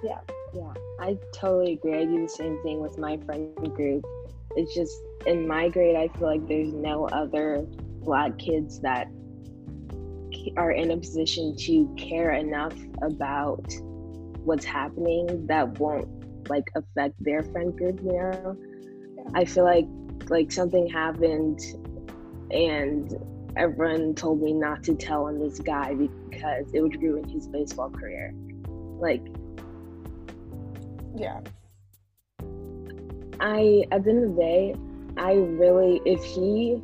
Yeah. 0.02 0.18
Yeah, 0.54 0.72
I 0.98 1.18
totally 1.34 1.74
agree. 1.74 1.98
I 1.98 2.04
do 2.06 2.22
the 2.22 2.28
same 2.28 2.60
thing 2.62 2.80
with 2.80 2.98
my 2.98 3.18
friend 3.18 3.54
group. 3.74 4.04
It's 4.56 4.74
just 4.74 4.98
in 5.26 5.46
my 5.46 5.68
grade, 5.68 5.94
I 5.94 6.08
feel 6.18 6.26
like 6.26 6.46
there's 6.48 6.72
no 6.72 7.06
other 7.08 7.66
black 8.02 8.38
kids 8.38 8.80
that 8.80 9.08
are 10.56 10.70
in 10.70 10.90
a 10.90 10.96
position 10.96 11.54
to 11.56 11.94
care 11.98 12.32
enough 12.32 12.74
about 13.02 13.64
what's 14.44 14.64
happening 14.64 15.46
that 15.46 15.78
won't 15.78 16.08
like 16.48 16.70
affect 16.74 17.14
their 17.22 17.42
friend 17.42 17.76
group 17.76 18.00
you 18.00 18.12
know 18.12 18.56
yeah. 19.16 19.24
i 19.34 19.44
feel 19.44 19.64
like 19.64 19.84
like 20.30 20.52
something 20.52 20.88
happened 20.88 21.60
and 22.50 23.16
everyone 23.56 24.14
told 24.14 24.40
me 24.40 24.52
not 24.52 24.82
to 24.84 24.94
tell 24.94 25.24
on 25.24 25.38
this 25.38 25.58
guy 25.58 25.94
because 25.94 26.66
it 26.72 26.80
would 26.80 27.00
ruin 27.02 27.28
his 27.28 27.46
baseball 27.48 27.90
career. 27.90 28.32
Like 29.00 29.22
yeah. 31.16 31.40
I 33.40 33.84
at 33.90 34.04
the 34.04 34.10
end 34.10 34.24
of 34.24 34.36
the 34.36 34.40
day 34.40 34.74
i 35.16 35.32
really 35.32 36.00
if 36.04 36.22
he 36.22 36.80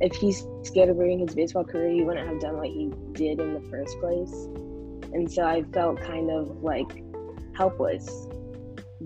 if 0.00 0.14
he's 0.14 0.46
scared 0.62 0.88
of 0.88 0.96
ruining 0.96 1.20
his 1.20 1.34
baseball 1.34 1.64
career 1.64 1.90
he 1.90 2.02
wouldn't 2.02 2.28
have 2.28 2.40
done 2.40 2.56
what 2.56 2.68
he 2.68 2.92
did 3.12 3.40
in 3.40 3.54
the 3.54 3.68
first 3.68 3.98
place. 4.00 4.32
And 5.12 5.30
so 5.30 5.42
i 5.42 5.62
felt 5.62 6.00
kind 6.00 6.30
of 6.30 6.62
like 6.62 7.02
helpless 7.54 8.28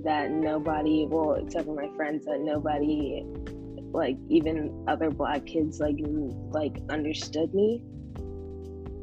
that 0.03 0.31
nobody 0.31 1.07
well 1.09 1.35
except 1.35 1.67
for 1.67 1.75
my 1.75 1.89
friends 1.97 2.27
that 2.27 2.41
nobody 2.41 3.25
like 3.93 4.17
even 4.29 4.85
other 4.89 5.11
black 5.11 5.47
kids 5.47 5.79
like 5.79 5.97
like 6.51 6.77
understood 6.91 7.53
me. 7.55 7.83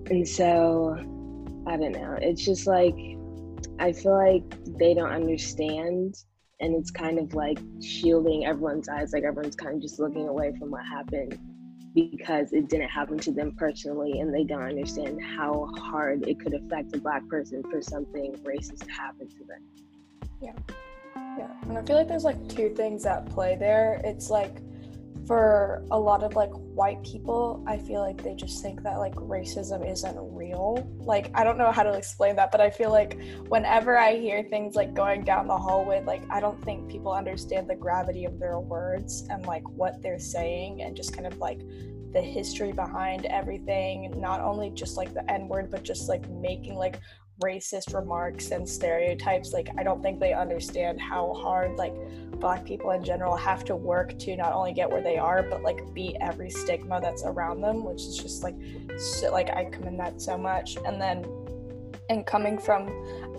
And 0.10 0.28
so 0.28 0.96
i 1.68 1.78
don't 1.78 1.94
know. 1.94 2.18
It's 2.22 2.44
just 2.44 2.68
like 2.68 2.96
i 3.80 3.92
feel 3.92 4.18
like 4.18 4.44
they 4.78 4.94
don't 4.94 5.12
understand 5.12 6.16
and 6.60 6.76
it's 6.76 6.92
kind 6.92 7.18
of 7.20 7.34
like 7.34 7.60
shielding 7.82 8.46
everyone's 8.46 8.90
eyes 8.90 9.14
like 9.14 9.24
everyone's 9.24 9.56
kind 9.56 9.76
of 9.76 9.82
just 9.82 10.00
looking 10.00 10.28
away 10.28 10.54
from 10.60 10.72
what 10.72 10.86
happened 10.86 11.38
because 11.94 12.54
it 12.54 12.70
didn't 12.70 12.90
happen 12.90 13.18
to 13.18 13.32
them 13.32 13.54
personally 13.58 14.20
and 14.20 14.34
they 14.34 14.44
don't 14.44 14.62
understand 14.62 15.20
how 15.22 15.68
hard 15.78 16.26
it 16.28 16.40
could 16.40 16.54
affect 16.54 16.96
a 16.96 17.00
black 17.00 17.28
person 17.28 17.62
for 17.70 17.82
something 17.82 18.34
racist 18.44 18.86
to 18.86 18.92
happen 18.92 19.28
to 19.28 19.44
them 19.46 19.91
yeah. 20.42 20.54
Yeah. 21.16 21.52
And 21.64 21.78
i 21.78 21.82
feel 21.84 21.96
like 21.96 22.08
there's 22.08 22.24
like 22.24 22.50
two 22.50 22.74
things 22.76 23.06
at 23.06 23.30
play 23.30 23.56
there. 23.56 24.02
It's 24.04 24.30
like 24.30 24.58
for 25.28 25.86
a 25.92 26.00
lot 26.00 26.24
of 26.24 26.36
like 26.36 26.50
white 26.50 27.02
people 27.04 27.64
i 27.68 27.78
feel 27.78 28.02
like 28.02 28.24
they 28.24 28.34
just 28.34 28.64
think 28.64 28.82
that 28.82 28.98
like 28.98 29.14
racism 29.14 29.88
isn't 29.90 30.18
real. 30.18 30.90
Like 31.00 31.30
i 31.36 31.44
don't 31.44 31.60
know 31.60 31.72
how 31.72 31.84
to 31.84 31.94
explain 31.94 32.36
that 32.38 32.52
but 32.52 32.60
i 32.60 32.72
feel 32.72 32.90
like 32.90 33.20
whenever 33.48 33.98
i 34.00 34.16
hear 34.16 34.42
things 34.42 34.76
like 34.76 34.96
going 34.96 35.24
down 35.24 35.46
the 35.48 35.58
hallway 35.58 36.04
like 36.04 36.24
i 36.32 36.40
don't 36.40 36.62
think 36.66 36.90
people 36.90 37.12
understand 37.12 37.70
the 37.70 37.76
gravity 37.76 38.26
of 38.26 38.40
their 38.40 38.60
words 38.60 39.28
and 39.30 39.46
like 39.46 39.68
what 39.70 40.02
they're 40.02 40.20
saying 40.20 40.82
and 40.82 40.96
just 40.96 41.14
kind 41.14 41.28
of 41.28 41.38
like 41.38 41.62
the 42.14 42.22
history 42.22 42.72
behind 42.72 43.26
everything. 43.26 44.14
Not 44.20 44.42
only 44.42 44.70
just 44.72 44.98
like 44.98 45.14
the 45.14 45.30
n 45.32 45.48
word 45.48 45.72
but 45.72 45.84
just 45.84 46.10
like 46.10 46.28
making 46.30 46.76
like 46.76 47.00
racist 47.44 47.94
remarks 47.94 48.52
and 48.52 48.68
stereotypes 48.68 49.54
like 49.54 49.70
i 49.78 49.84
don't 49.84 50.02
think 50.02 50.20
they 50.20 50.34
understand 50.34 51.00
how 51.00 51.34
hard 51.34 51.76
like 51.78 51.94
black 52.40 52.66
people 52.66 52.92
in 52.92 53.04
general 53.04 53.36
have 53.36 53.64
to 53.64 53.76
work 53.76 54.18
to 54.18 54.36
not 54.36 54.54
only 54.54 54.74
get 54.74 54.90
where 54.90 55.02
they 55.02 55.18
are 55.18 55.44
but 55.44 55.62
like 55.62 55.94
beat 55.94 56.16
every 56.22 56.50
stigma 56.50 57.00
that's 57.00 57.24
around 57.24 57.62
them 57.62 57.84
which 57.84 58.02
is 58.02 58.18
just 58.18 58.44
like 58.44 58.56
so, 58.98 59.32
like 59.32 59.50
i 59.52 59.66
commend 59.66 60.00
that 60.00 60.22
so 60.22 60.38
much. 60.38 60.78
And 60.86 61.02
then 61.02 61.26
and 62.10 62.26
coming 62.26 62.58
from 62.58 62.88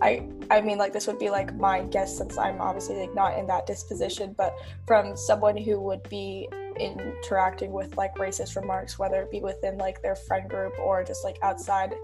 i 0.00 0.26
i 0.50 0.60
mean 0.60 0.78
like 0.78 0.92
this 0.92 1.06
would 1.06 1.18
be 1.18 1.28
like 1.28 1.54
my 1.56 1.82
guess 1.82 2.16
since 2.16 2.38
i'm 2.38 2.60
obviously 2.60 2.96
like 2.96 3.14
not 3.14 3.38
in 3.38 3.46
that 3.46 3.66
disposition 3.66 4.34
but 4.38 4.54
from 4.86 5.14
someone 5.14 5.56
who 5.56 5.78
would 5.78 6.02
be 6.08 6.48
interacting 6.80 7.70
with 7.70 7.94
like 7.98 8.14
racist 8.14 8.56
remarks 8.56 8.98
whether 8.98 9.20
it 9.20 9.30
be 9.30 9.40
within 9.40 9.76
like 9.76 10.00
their 10.00 10.16
friend 10.16 10.48
group 10.48 10.72
or 10.78 11.04
just 11.04 11.22
like 11.22 11.38
outside 11.42 11.94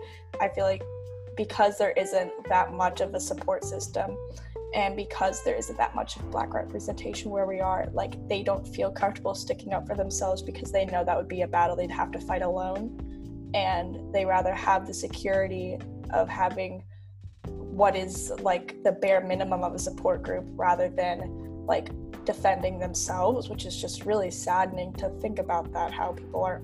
i 0.41 0.49
feel 0.49 0.65
like 0.65 0.83
because 1.39 1.79
there 1.79 1.93
isn't 1.93 2.33
that 2.49 2.73
much 2.75 3.01
of 3.01 3.15
a 3.15 3.21
support 3.21 3.65
system 3.65 4.19
and 4.75 4.97
because 4.97 5.45
there 5.45 5.55
isn't 5.55 5.79
that 5.79 5.95
much 5.95 6.17
of 6.17 6.31
black 6.33 6.53
representation 6.53 7.31
where 7.31 7.47
we 7.47 7.61
are 7.61 7.87
like 7.93 8.17
they 8.29 8.43
don't 8.43 8.67
feel 8.67 8.91
comfortable 8.91 9.35
sticking 9.37 9.73
up 9.73 9.87
for 9.87 9.95
themselves 9.95 10.43
because 10.43 10.73
they 10.73 10.85
know 10.87 11.05
that 11.05 11.17
would 11.17 11.29
be 11.29 11.43
a 11.43 11.47
battle 11.47 11.77
they'd 11.77 11.93
have 11.93 12.11
to 12.11 12.19
fight 12.19 12.43
alone. 12.43 13.01
And 13.55 14.13
they 14.13 14.27
rather 14.27 14.53
have 14.53 14.85
the 14.85 14.93
security 14.93 15.79
of 16.11 16.29
having 16.29 16.83
what 17.47 17.95
is 17.95 18.33
like 18.41 18.83
the 18.83 18.93
bare 18.93 19.21
minimum 19.21 19.63
of 19.63 19.75
a 19.75 19.79
support 19.79 20.25
group 20.25 20.45
rather 20.57 20.89
than 20.89 21.65
like 21.67 21.91
defending 22.25 22.79
themselves 22.79 23.49
which 23.49 23.65
is 23.65 23.81
just 23.81 24.05
really 24.05 24.31
saddening 24.31 24.93
to 24.95 25.09
think 25.21 25.39
about 25.39 25.73
that 25.73 25.93
how 25.93 26.13
people 26.13 26.43
are 26.43 26.61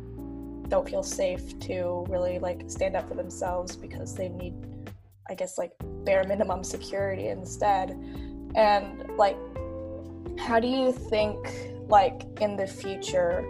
don't 0.68 0.88
feel 0.88 1.02
safe 1.02 1.58
to 1.60 2.04
really 2.08 2.38
like 2.38 2.64
stand 2.68 2.96
up 2.96 3.08
for 3.08 3.14
themselves 3.14 3.76
because 3.76 4.14
they 4.14 4.28
need 4.28 4.54
i 5.28 5.34
guess 5.34 5.58
like 5.58 5.72
bare 6.04 6.24
minimum 6.24 6.62
security 6.62 7.28
instead. 7.28 7.90
And 8.54 9.04
like 9.16 9.36
how 10.38 10.60
do 10.60 10.68
you 10.68 10.92
think 10.92 11.38
like 11.88 12.22
in 12.40 12.56
the 12.56 12.66
future 12.66 13.42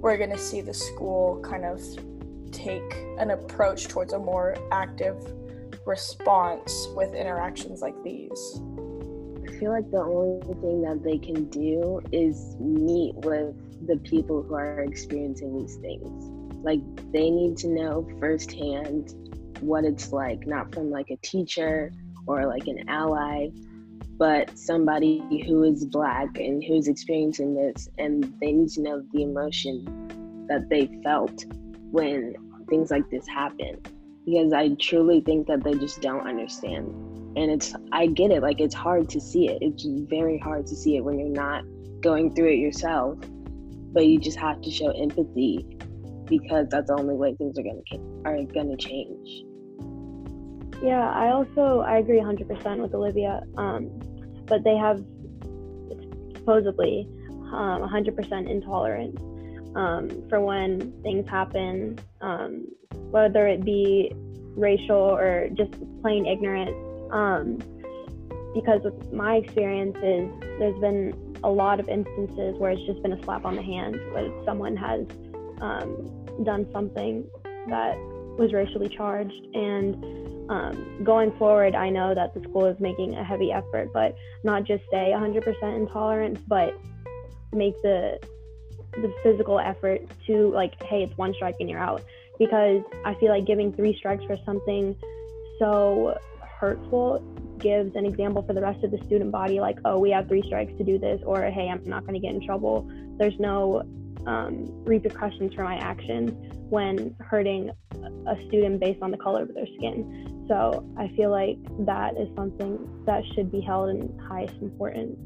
we're 0.00 0.16
going 0.16 0.30
to 0.30 0.38
see 0.38 0.60
the 0.60 0.74
school 0.74 1.40
kind 1.42 1.64
of 1.64 1.82
take 2.52 2.94
an 3.18 3.30
approach 3.30 3.88
towards 3.88 4.12
a 4.12 4.18
more 4.18 4.56
active 4.72 5.16
response 5.86 6.88
with 6.94 7.12
interactions 7.14 7.82
like 7.82 8.00
these? 8.02 8.60
I 9.46 9.52
feel 9.58 9.72
like 9.72 9.90
the 9.90 9.98
only 9.98 10.40
thing 10.54 10.82
that 10.82 11.02
they 11.02 11.18
can 11.18 11.44
do 11.50 12.00
is 12.12 12.56
meet 12.58 13.14
with 13.16 13.54
the 13.86 13.96
people 13.98 14.42
who 14.42 14.54
are 14.54 14.80
experiencing 14.80 15.58
these 15.58 15.76
things 15.76 16.29
like 16.62 16.80
they 17.12 17.30
need 17.30 17.56
to 17.58 17.68
know 17.68 18.06
firsthand 18.18 19.14
what 19.60 19.84
it's 19.84 20.12
like, 20.12 20.46
not 20.46 20.72
from 20.74 20.90
like 20.90 21.10
a 21.10 21.16
teacher 21.16 21.92
or 22.26 22.46
like 22.46 22.66
an 22.66 22.88
ally, 22.88 23.48
but 24.16 24.56
somebody 24.58 25.44
who 25.46 25.64
is 25.64 25.84
black 25.86 26.38
and 26.38 26.62
who's 26.62 26.88
experiencing 26.88 27.54
this 27.54 27.88
and 27.98 28.34
they 28.40 28.52
need 28.52 28.68
to 28.70 28.82
know 28.82 29.02
the 29.12 29.22
emotion 29.22 30.46
that 30.48 30.68
they 30.68 30.86
felt 31.02 31.44
when 31.90 32.34
things 32.68 32.90
like 32.90 33.08
this 33.10 33.26
happen 33.26 33.80
because 34.26 34.52
I 34.52 34.74
truly 34.74 35.20
think 35.20 35.46
that 35.46 35.64
they 35.64 35.74
just 35.74 36.00
don't 36.00 36.26
understand. 36.26 36.88
And 37.36 37.50
it's, 37.50 37.74
I 37.92 38.06
get 38.06 38.30
it, 38.30 38.42
like 38.42 38.60
it's 38.60 38.74
hard 38.74 39.08
to 39.10 39.20
see 39.20 39.48
it. 39.48 39.58
It's 39.60 39.84
very 40.08 40.38
hard 40.38 40.66
to 40.66 40.76
see 40.76 40.96
it 40.96 41.00
when 41.00 41.18
you're 41.18 41.28
not 41.28 41.64
going 42.00 42.34
through 42.34 42.52
it 42.52 42.58
yourself, 42.58 43.18
but 43.92 44.06
you 44.06 44.18
just 44.18 44.38
have 44.38 44.60
to 44.62 44.70
show 44.70 44.90
empathy 44.90 45.78
because 46.30 46.66
that's 46.70 46.86
the 46.86 46.96
only 46.98 47.14
way 47.14 47.34
things 47.34 47.58
are 47.58 47.62
gonna 47.62 47.82
are 48.24 48.42
gonna 48.54 48.76
change. 48.76 49.44
Yeah, 50.82 51.10
I 51.10 51.30
also 51.32 51.80
I 51.80 51.98
agree 51.98 52.20
100% 52.20 52.78
with 52.78 52.94
Olivia. 52.94 53.42
Um, 53.58 53.90
but 54.46 54.64
they 54.64 54.76
have 54.76 55.04
supposedly 56.34 57.06
um, 57.52 57.82
100% 57.82 58.50
intolerance 58.50 59.20
um, 59.76 60.08
for 60.28 60.40
when 60.40 60.92
things 61.02 61.28
happen, 61.28 61.98
um, 62.20 62.66
whether 63.10 63.46
it 63.46 63.64
be 63.64 64.12
racial 64.56 64.96
or 64.96 65.48
just 65.54 65.72
plain 66.02 66.26
ignorance. 66.26 66.76
Um, 67.12 67.58
because 68.54 68.80
with 68.82 69.12
my 69.12 69.36
experience 69.36 69.96
is 69.98 70.28
there's 70.58 70.78
been 70.80 71.36
a 71.44 71.50
lot 71.50 71.78
of 71.78 71.88
instances 71.88 72.58
where 72.58 72.72
it's 72.72 72.82
just 72.84 73.00
been 73.02 73.12
a 73.12 73.22
slap 73.22 73.44
on 73.44 73.54
the 73.54 73.62
hand 73.62 73.94
where 74.12 74.28
someone 74.44 74.76
has 74.76 75.06
um, 75.60 76.26
done 76.44 76.66
something 76.72 77.24
that 77.68 77.96
was 78.38 78.52
racially 78.52 78.88
charged. 78.88 79.46
And 79.54 80.50
um, 80.50 81.04
going 81.04 81.32
forward, 81.32 81.74
I 81.74 81.90
know 81.90 82.14
that 82.14 82.34
the 82.34 82.40
school 82.48 82.66
is 82.66 82.78
making 82.80 83.14
a 83.14 83.24
heavy 83.24 83.52
effort, 83.52 83.92
but 83.92 84.16
not 84.44 84.64
just 84.64 84.82
say 84.90 85.12
100% 85.14 85.76
intolerance, 85.76 86.40
but 86.46 86.78
make 87.52 87.80
the 87.82 88.18
the 88.92 89.12
physical 89.22 89.60
effort 89.60 90.02
to 90.26 90.50
like, 90.52 90.82
hey, 90.82 91.04
it's 91.04 91.16
one 91.16 91.32
strike 91.34 91.54
and 91.60 91.70
you're 91.70 91.78
out. 91.78 92.02
Because 92.40 92.82
I 93.04 93.14
feel 93.14 93.28
like 93.28 93.46
giving 93.46 93.72
three 93.72 93.96
strikes 93.96 94.24
for 94.24 94.36
something 94.44 94.96
so 95.60 96.18
hurtful 96.58 97.22
gives 97.58 97.94
an 97.94 98.04
example 98.04 98.42
for 98.42 98.52
the 98.52 98.60
rest 98.60 98.82
of 98.82 98.90
the 98.90 98.98
student 99.04 99.30
body 99.30 99.60
like 99.60 99.78
oh 99.84 99.98
we 99.98 100.10
have 100.10 100.26
three 100.28 100.42
strikes 100.42 100.72
to 100.78 100.84
do 100.84 100.98
this 100.98 101.20
or 101.24 101.42
hey 101.50 101.68
i'm 101.68 101.82
not 101.84 102.02
going 102.02 102.14
to 102.14 102.20
get 102.20 102.34
in 102.34 102.44
trouble 102.44 102.88
there's 103.18 103.38
no 103.38 103.82
um, 104.26 104.66
repercussions 104.84 105.54
for 105.54 105.64
my 105.64 105.76
actions 105.76 106.30
when 106.68 107.14
hurting 107.20 107.70
a 108.26 108.36
student 108.46 108.80
based 108.80 109.02
on 109.02 109.10
the 109.10 109.16
color 109.16 109.42
of 109.42 109.54
their 109.54 109.66
skin. 109.76 110.44
So 110.48 110.84
I 110.96 111.08
feel 111.16 111.30
like 111.30 111.58
that 111.86 112.16
is 112.16 112.28
something 112.36 113.04
that 113.06 113.22
should 113.34 113.50
be 113.50 113.60
held 113.60 113.90
in 113.90 114.18
highest 114.18 114.54
importance. 114.60 115.18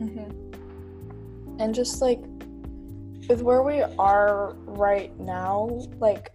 Mm-hmm. 0.00 1.60
And 1.60 1.74
just 1.74 2.00
like 2.00 2.20
with 3.28 3.42
where 3.42 3.62
we 3.62 3.82
are 3.98 4.54
right 4.64 5.18
now, 5.20 5.68
like, 6.00 6.32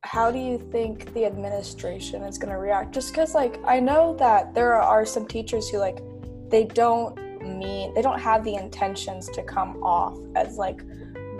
how 0.00 0.30
do 0.30 0.38
you 0.38 0.58
think 0.72 1.12
the 1.14 1.24
administration 1.24 2.22
is 2.22 2.38
going 2.38 2.52
to 2.52 2.58
react? 2.58 2.92
Just 2.92 3.12
because, 3.12 3.34
like, 3.34 3.58
I 3.64 3.78
know 3.78 4.16
that 4.18 4.54
there 4.54 4.74
are 4.74 5.06
some 5.06 5.26
teachers 5.26 5.68
who, 5.68 5.78
like, 5.78 5.98
they 6.48 6.64
don't 6.64 7.16
mean, 7.40 7.94
they 7.94 8.02
don't 8.02 8.18
have 8.18 8.44
the 8.44 8.54
intentions 8.54 9.28
to 9.30 9.42
come 9.42 9.82
off 9.82 10.18
as, 10.34 10.56
like, 10.56 10.82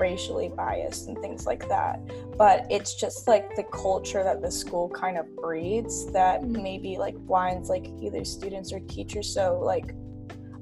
racially 0.02 0.48
biased 0.48 1.06
and 1.06 1.16
things 1.18 1.46
like 1.46 1.68
that. 1.68 2.00
But 2.36 2.66
it's 2.68 2.94
just 2.96 3.28
like 3.28 3.54
the 3.54 3.62
culture 3.62 4.24
that 4.24 4.42
the 4.42 4.50
school 4.50 4.88
kind 4.88 5.16
of 5.16 5.26
breeds 5.36 6.10
that 6.12 6.40
mm-hmm. 6.40 6.60
maybe 6.60 6.96
like 6.98 7.16
blinds 7.30 7.68
like 7.68 7.86
either 8.00 8.24
students 8.24 8.72
or 8.72 8.80
teachers. 8.80 9.32
So 9.32 9.60
like 9.60 9.94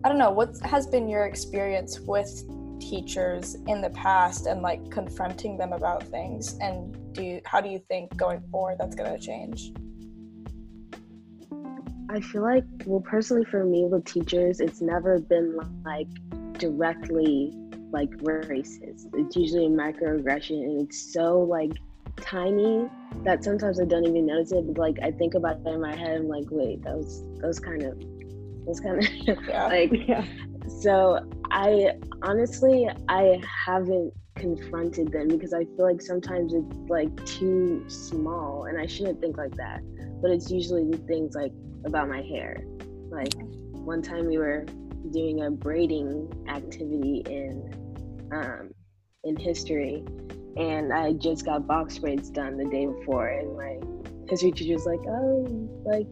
I 0.05 0.09
don't 0.09 0.19
know, 0.19 0.31
what 0.31 0.51
has 0.65 0.87
been 0.87 1.09
your 1.09 1.25
experience 1.25 2.01
with 2.01 2.31
teachers 2.81 3.57
in 3.67 3.81
the 3.81 3.91
past 3.91 4.47
and 4.47 4.63
like 4.63 4.91
confronting 4.91 5.57
them 5.59 5.73
about 5.73 6.03
things 6.03 6.57
and 6.61 6.97
do 7.15 7.23
you, 7.23 7.41
how 7.45 7.61
do 7.61 7.69
you 7.69 7.79
think 7.91 8.17
going 8.17 8.41
forward 8.51 8.77
that's 8.79 8.95
going 8.95 9.13
to 9.13 9.19
change? 9.19 9.73
I 12.11 12.21
feel 12.21 12.43
like 12.43 12.65
well 12.87 13.05
personally 13.15 13.45
for 13.45 13.65
me 13.65 13.85
with 13.85 14.05
teachers 14.05 14.59
it's 14.59 14.81
never 14.81 15.21
been 15.21 15.49
like 15.85 16.09
directly 16.59 17.53
like 17.93 18.11
racist. 18.19 19.07
It's 19.15 19.37
usually 19.37 19.67
a 19.67 19.71
microaggression 19.71 20.63
and 20.63 20.83
it's 20.83 21.13
so 21.13 21.39
like 21.39 21.73
tiny 22.21 22.89
that 23.25 23.45
sometimes 23.45 23.81
I 23.81 23.85
don't 23.85 24.05
even 24.05 24.27
notice 24.27 24.53
it. 24.53 24.67
But 24.67 24.79
like 24.79 24.99
I 25.03 25.11
think 25.11 25.35
about 25.35 25.61
it 25.65 25.69
in 25.69 25.81
my 25.81 25.95
head, 25.95 26.17
I'm 26.17 26.29
like, 26.29 26.47
wait, 26.51 26.83
that 26.85 26.97
was 26.97 27.23
that 27.39 27.47
was 27.47 27.61
kind 27.61 27.83
of 27.83 27.99
that 27.99 28.67
was 28.67 28.81
kind 28.81 28.99
of 28.99 29.09
yeah. 29.49 29.67
like 29.67 29.91
yeah. 30.09 30.25
So 30.81 31.21
I 31.51 31.93
honestly 32.23 32.89
I 33.09 33.41
haven't 33.67 34.13
confronted 34.37 35.13
them 35.13 35.29
because 35.29 35.53
I 35.53 35.65
feel 35.65 35.85
like 35.85 36.01
sometimes 36.01 36.55
it's 36.55 36.77
like 36.89 37.15
too 37.27 37.85
small 37.89 38.65
and 38.65 38.81
I 38.81 38.87
shouldn't 38.87 39.21
think 39.21 39.37
like 39.37 39.55
that. 39.57 39.81
But 40.23 40.31
it's 40.31 40.51
usually 40.51 40.91
the 40.91 40.99
things 40.99 41.35
like 41.35 41.53
about 41.85 42.09
my 42.09 42.23
hair. 42.23 42.63
Like 43.11 43.35
one 43.73 44.03
time 44.03 44.27
we 44.27 44.39
were 44.39 44.67
doing 45.13 45.43
a 45.43 45.51
braiding 45.51 46.31
activity 46.49 47.23
in 47.27 47.75
um, 48.33 48.71
in 49.25 49.37
history, 49.37 50.05
and 50.57 50.93
I 50.93 51.13
just 51.13 51.45
got 51.45 51.67
box 51.67 51.99
braids 51.99 52.31
done 52.31 52.57
the 52.57 52.65
day 52.65 52.87
before, 52.87 53.29
and 53.29 53.57
my 53.57 53.79
history 54.29 54.53
teacher 54.53 54.75
was 54.75 54.87
like, 54.87 55.01
"Oh, 55.07 55.47
like 55.85 56.09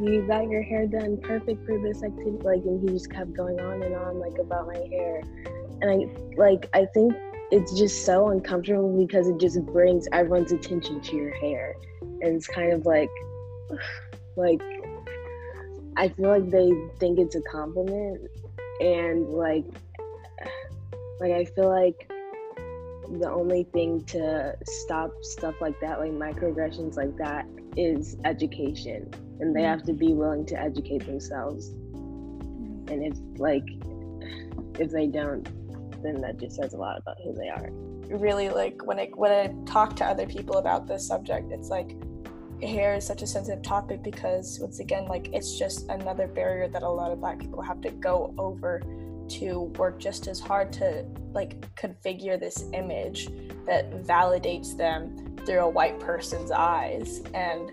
you 0.00 0.24
got 0.26 0.48
your 0.48 0.62
hair 0.62 0.86
done 0.86 1.18
perfect 1.18 1.66
for 1.66 1.78
this 1.78 2.02
activity," 2.02 2.38
like, 2.42 2.62
and 2.64 2.80
he 2.80 2.94
just 2.94 3.10
kept 3.10 3.32
going 3.34 3.60
on 3.60 3.82
and 3.82 3.94
on 3.94 4.18
like 4.18 4.38
about 4.38 4.66
my 4.66 4.78
hair, 4.90 5.22
and 5.80 5.90
I 5.90 6.36
like 6.36 6.68
I 6.72 6.86
think 6.86 7.14
it's 7.50 7.76
just 7.76 8.04
so 8.04 8.28
uncomfortable 8.28 8.96
because 8.96 9.28
it 9.28 9.38
just 9.38 9.60
brings 9.66 10.06
everyone's 10.12 10.52
attention 10.52 11.00
to 11.00 11.16
your 11.16 11.34
hair, 11.40 11.74
and 12.00 12.36
it's 12.36 12.46
kind 12.46 12.72
of 12.72 12.86
like, 12.86 13.10
like 14.36 14.62
I 15.96 16.08
feel 16.08 16.28
like 16.28 16.48
they 16.50 16.70
think 16.98 17.18
it's 17.18 17.34
a 17.34 17.42
compliment, 17.42 18.20
and 18.80 19.28
like 19.28 19.64
like 21.20 21.32
I 21.32 21.44
feel 21.44 21.68
like 21.68 22.10
the 23.18 23.30
only 23.30 23.64
thing 23.72 24.04
to 24.04 24.56
stop 24.64 25.12
stuff 25.22 25.54
like 25.60 25.78
that, 25.80 25.98
like 25.98 26.12
microaggressions 26.12 26.96
like 26.96 27.16
that, 27.18 27.46
is 27.76 28.16
education. 28.24 29.12
And 29.40 29.54
they 29.54 29.62
have 29.62 29.82
to 29.84 29.92
be 29.92 30.12
willing 30.12 30.46
to 30.46 30.60
educate 30.60 31.06
themselves. 31.06 31.70
Mm-hmm. 31.70 32.88
And 32.88 33.04
if 33.04 33.18
like 33.38 33.64
if 34.78 34.90
they 34.90 35.06
don't, 35.06 35.44
then 36.02 36.20
that 36.22 36.38
just 36.38 36.56
says 36.56 36.72
a 36.72 36.76
lot 36.76 36.98
about 36.98 37.16
who 37.22 37.34
they 37.34 37.48
are. 37.48 37.68
Really 38.08 38.48
like 38.48 38.84
when 38.84 38.98
I 38.98 39.10
when 39.14 39.30
I 39.30 39.54
talk 39.70 39.96
to 39.96 40.04
other 40.04 40.26
people 40.26 40.56
about 40.56 40.86
this 40.86 41.06
subject, 41.06 41.52
it's 41.52 41.68
like 41.68 41.96
hair 42.62 42.94
is 42.94 43.06
such 43.06 43.22
a 43.22 43.26
sensitive 43.26 43.62
topic 43.62 44.02
because 44.02 44.58
once 44.60 44.80
again 44.80 45.06
like 45.06 45.30
it's 45.32 45.58
just 45.58 45.88
another 45.88 46.26
barrier 46.26 46.68
that 46.68 46.82
a 46.82 46.88
lot 46.88 47.10
of 47.10 47.18
black 47.18 47.38
people 47.38 47.62
have 47.62 47.80
to 47.80 47.90
go 47.90 48.34
over 48.36 48.82
to 49.30 49.60
work 49.78 49.98
just 49.98 50.26
as 50.26 50.40
hard 50.40 50.72
to 50.74 51.04
like 51.32 51.60
configure 51.76 52.38
this 52.38 52.64
image 52.74 53.28
that 53.66 53.90
validates 54.02 54.76
them 54.76 55.36
through 55.46 55.60
a 55.60 55.68
white 55.68 55.98
person's 56.00 56.50
eyes. 56.50 57.22
And 57.34 57.70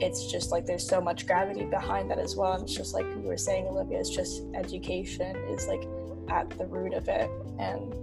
it's 0.00 0.30
just 0.30 0.50
like 0.50 0.66
there's 0.66 0.86
so 0.86 1.00
much 1.00 1.26
gravity 1.26 1.64
behind 1.64 2.10
that 2.10 2.18
as 2.18 2.36
well. 2.36 2.52
And 2.52 2.62
it's 2.62 2.74
just 2.74 2.94
like 2.94 3.06
you 3.06 3.22
were 3.22 3.36
saying 3.36 3.66
olivia 3.66 3.98
it's 3.98 4.10
just 4.10 4.42
education 4.54 5.36
is 5.48 5.66
like 5.66 5.88
at 6.28 6.50
the 6.58 6.66
root 6.66 6.92
of 6.92 7.08
it. 7.08 7.30
And 7.58 7.94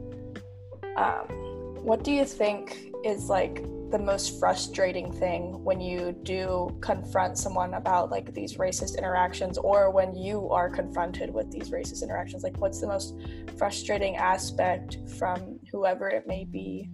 um, 0.95 1.52
what 1.83 2.01
do 2.03 2.11
you 2.11 2.23
think 2.23 2.93
is 3.03 3.29
like 3.29 3.61
the 3.91 3.99
most 3.99 4.39
frustrating 4.39 5.11
thing 5.11 5.61
when 5.65 5.81
you 5.81 6.13
do 6.23 6.75
confront 6.79 7.37
someone 7.37 7.73
about 7.73 8.09
like 8.09 8.33
these 8.33 8.55
racist 8.55 8.97
interactions 8.97 9.57
or 9.57 9.91
when 9.91 10.15
you 10.15 10.49
are 10.49 10.69
confronted 10.69 11.31
with 11.33 11.51
these 11.51 11.71
racist 11.71 12.01
interactions? 12.01 12.41
Like 12.41 12.57
what's 12.57 12.79
the 12.79 12.87
most 12.87 13.15
frustrating 13.57 14.15
aspect 14.15 14.97
from 15.17 15.59
whoever 15.71 16.07
it 16.07 16.25
may 16.25 16.45
be 16.45 16.89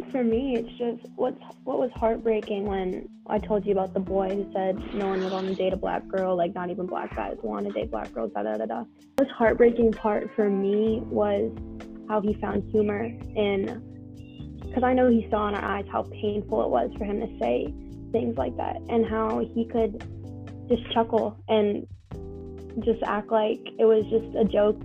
think 0.00 0.12
for 0.12 0.24
me 0.24 0.56
it's 0.56 0.78
just 0.78 1.12
what's 1.16 1.40
what 1.64 1.78
was 1.78 1.90
heartbreaking 1.94 2.64
when 2.64 3.08
i 3.28 3.38
told 3.38 3.64
you 3.66 3.72
about 3.72 3.92
the 3.92 4.00
boy 4.00 4.28
who 4.34 4.50
said 4.52 4.76
no 4.94 5.08
one 5.08 5.22
would 5.22 5.32
want 5.32 5.46
to 5.46 5.54
date 5.54 5.72
a 5.72 5.76
black 5.76 6.06
girl 6.08 6.36
like 6.36 6.54
not 6.54 6.70
even 6.70 6.86
black 6.86 7.14
guys 7.14 7.36
want 7.42 7.66
to 7.66 7.72
date 7.72 7.90
black 7.90 8.12
girls 8.12 8.30
da 8.34 8.42
da 8.42 8.56
da 8.56 8.66
da. 8.66 8.84
The 9.16 9.24
most 9.24 9.32
heartbreaking 9.32 9.92
part 9.92 10.30
for 10.34 10.48
me 10.48 11.00
was 11.04 11.50
how 12.08 12.20
he 12.20 12.34
found 12.34 12.68
humor 12.70 13.04
in 13.04 13.86
because 14.64 14.84
I 14.84 14.94
know 14.94 15.10
he 15.10 15.26
saw 15.30 15.48
in 15.48 15.54
our 15.54 15.64
eyes 15.64 15.84
how 15.90 16.04
painful 16.04 16.64
it 16.64 16.68
was 16.68 16.90
for 16.96 17.04
him 17.04 17.20
to 17.20 17.38
say 17.38 17.72
things 18.12 18.36
like 18.36 18.56
that 18.56 18.76
and 18.88 19.04
how 19.04 19.40
he 19.40 19.66
could 19.66 20.04
just 20.68 20.90
chuckle 20.92 21.36
and 21.48 21.86
just 22.84 23.02
act 23.02 23.30
like 23.30 23.60
it 23.78 23.84
was 23.84 24.04
just 24.04 24.34
a 24.36 24.44
joke 24.44 24.80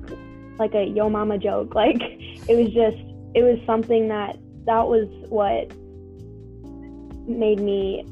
like 0.58 0.74
a 0.74 0.86
yo 0.86 1.10
mama 1.10 1.38
joke. 1.38 1.74
Like 1.76 2.02
it 2.02 2.56
was 2.56 2.74
just 2.74 2.98
it 3.36 3.44
was 3.44 3.60
something 3.66 4.08
that 4.08 4.38
that 4.66 4.88
was 4.88 5.08
what 5.30 5.72
made 7.28 7.60
me 7.60 8.06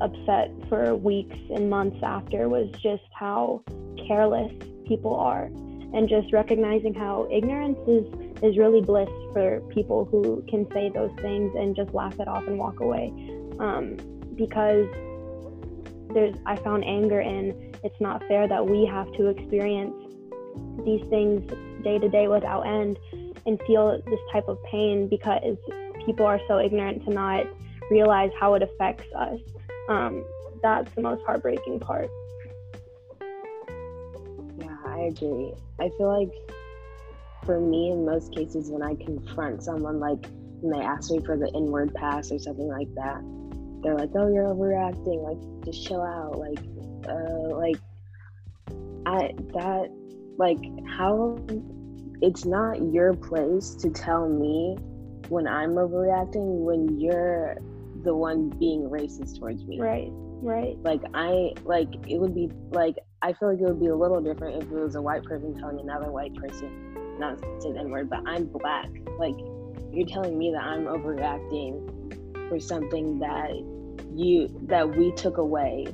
upset 0.00 0.50
for 0.68 0.94
weeks 0.94 1.38
and 1.54 1.70
months 1.70 1.98
after 2.02 2.48
was 2.48 2.70
just 2.82 3.02
how 3.14 3.62
careless 4.06 4.52
people 4.86 5.14
are 5.14 5.44
and 5.94 6.08
just 6.08 6.32
recognizing 6.32 6.92
how 6.92 7.26
ignorance 7.30 7.78
is 7.88 8.04
is 8.42 8.58
really 8.58 8.82
bliss 8.82 9.08
for 9.32 9.60
people 9.70 10.04
who 10.04 10.44
can 10.48 10.70
say 10.72 10.90
those 10.90 11.10
things 11.22 11.54
and 11.56 11.74
just 11.74 11.92
laugh 11.94 12.18
it 12.20 12.28
off 12.28 12.46
and 12.46 12.58
walk 12.58 12.80
away. 12.80 13.06
Um, 13.58 13.96
because 14.34 14.86
there's, 16.12 16.36
I 16.44 16.56
found 16.56 16.84
anger 16.84 17.20
in 17.20 17.74
it's 17.82 18.00
not 18.00 18.22
fair 18.28 18.46
that 18.46 18.66
we 18.66 18.84
have 18.86 19.10
to 19.14 19.28
experience 19.28 19.94
these 20.84 21.02
things 21.08 21.50
day 21.82 21.98
to 21.98 22.08
day 22.08 22.28
without 22.28 22.66
end 22.66 22.98
and 23.46 23.60
feel 23.66 24.02
this 24.06 24.20
type 24.32 24.48
of 24.48 24.62
pain 24.64 25.08
because 25.08 25.56
people 26.06 26.24
are 26.24 26.40
so 26.48 26.58
ignorant 26.58 27.04
to 27.04 27.10
not 27.10 27.46
realize 27.90 28.30
how 28.38 28.54
it 28.54 28.62
affects 28.62 29.04
us. 29.14 29.40
Um, 29.88 30.24
that's 30.62 30.92
the 30.94 31.02
most 31.02 31.22
heartbreaking 31.26 31.80
part. 31.80 32.08
Yeah, 34.58 34.76
I 34.86 35.10
agree. 35.10 35.52
I 35.80 35.90
feel 35.98 36.08
like 36.08 36.32
for 37.44 37.60
me, 37.60 37.90
in 37.90 38.06
most 38.06 38.34
cases, 38.34 38.70
when 38.70 38.82
I 38.82 38.94
confront 38.94 39.62
someone, 39.62 40.00
like 40.00 40.24
when 40.60 40.78
they 40.78 40.84
ask 40.84 41.10
me 41.10 41.20
for 41.24 41.36
the 41.36 41.50
N 41.54 41.66
word 41.66 41.92
pass 41.94 42.32
or 42.32 42.38
something 42.38 42.68
like 42.68 42.92
that, 42.94 43.20
they're 43.82 43.94
like, 43.94 44.10
"Oh, 44.14 44.28
you're 44.28 44.46
overreacting. 44.46 45.22
Like, 45.22 45.64
just 45.64 45.86
chill 45.86 46.02
out. 46.02 46.38
Like, 46.38 46.58
uh, 47.08 47.54
like, 47.56 47.76
I 49.04 49.32
that, 49.54 49.90
like, 50.38 50.58
how? 50.96 51.38
It's 52.22 52.46
not 52.46 52.82
your 52.92 53.12
place 53.12 53.74
to 53.74 53.90
tell 53.90 54.26
me 54.26 54.78
when 55.28 55.46
I'm 55.46 55.70
overreacting 55.70 56.64
when 56.64 56.98
you're 56.98 57.56
the 58.02 58.14
one 58.14 58.50
being 58.50 58.88
racist 58.88 59.38
towards 59.38 59.64
me. 59.64 59.80
Right. 59.80 60.08
Right. 60.10 60.76
Like 60.82 61.02
I 61.14 61.52
like 61.64 61.88
it 62.06 62.18
would 62.18 62.34
be 62.34 62.50
like 62.70 62.96
I 63.22 63.32
feel 63.32 63.50
like 63.50 63.60
it 63.60 63.64
would 63.64 63.80
be 63.80 63.88
a 63.88 63.96
little 63.96 64.20
different 64.20 64.62
if 64.62 64.70
it 64.70 64.74
was 64.74 64.94
a 64.94 65.02
white 65.02 65.24
person 65.24 65.58
telling 65.58 65.80
another 65.80 66.10
white 66.10 66.34
person 66.34 66.86
not 67.18 67.38
to 67.38 67.60
say 67.60 67.72
the 67.72 67.80
N 67.80 67.90
word, 67.90 68.10
but 68.10 68.20
I'm 68.26 68.44
black. 68.44 68.88
Like, 69.18 69.36
you're 69.92 70.06
telling 70.06 70.38
me 70.38 70.52
that 70.52 70.62
I'm 70.62 70.84
overreacting 70.84 72.48
for 72.48 72.60
something 72.60 73.18
that 73.20 73.50
you 74.14 74.48
that 74.66 74.96
we 74.96 75.12
took 75.12 75.38
away 75.38 75.86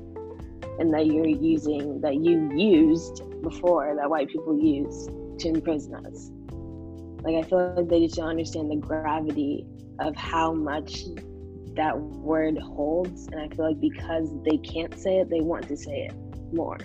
and 0.79 0.92
that 0.92 1.07
you're 1.07 1.27
using 1.27 2.01
that 2.01 2.16
you 2.16 2.51
used 2.57 3.23
before 3.42 3.95
that 3.97 4.09
white 4.11 4.29
people 4.29 4.59
used 4.59 5.11
to 5.40 5.49
imprison 5.49 5.95
us. 6.07 6.31
Like 7.23 7.37
I 7.37 7.43
feel 7.49 7.75
like 7.77 7.89
they 7.89 8.01
just 8.01 8.17
don't 8.17 8.29
understand 8.29 8.71
the 8.71 8.77
gravity 8.77 9.67
of 9.99 10.17
how 10.17 10.53
much 10.53 11.05
that 11.75 11.99
word 11.99 12.59
holds 12.59 13.29
and 13.29 13.41
I 13.41 13.49
feel 13.55 13.67
like 13.67 13.81
because 13.81 14.29
they 14.45 14.59
can't 14.59 14.99
say 14.99 15.19
it, 15.19 15.31
they 15.31 15.41
want 15.41 15.69
to 15.69 15.77
say 15.77 16.09
it 16.11 16.15
more. 16.53 16.79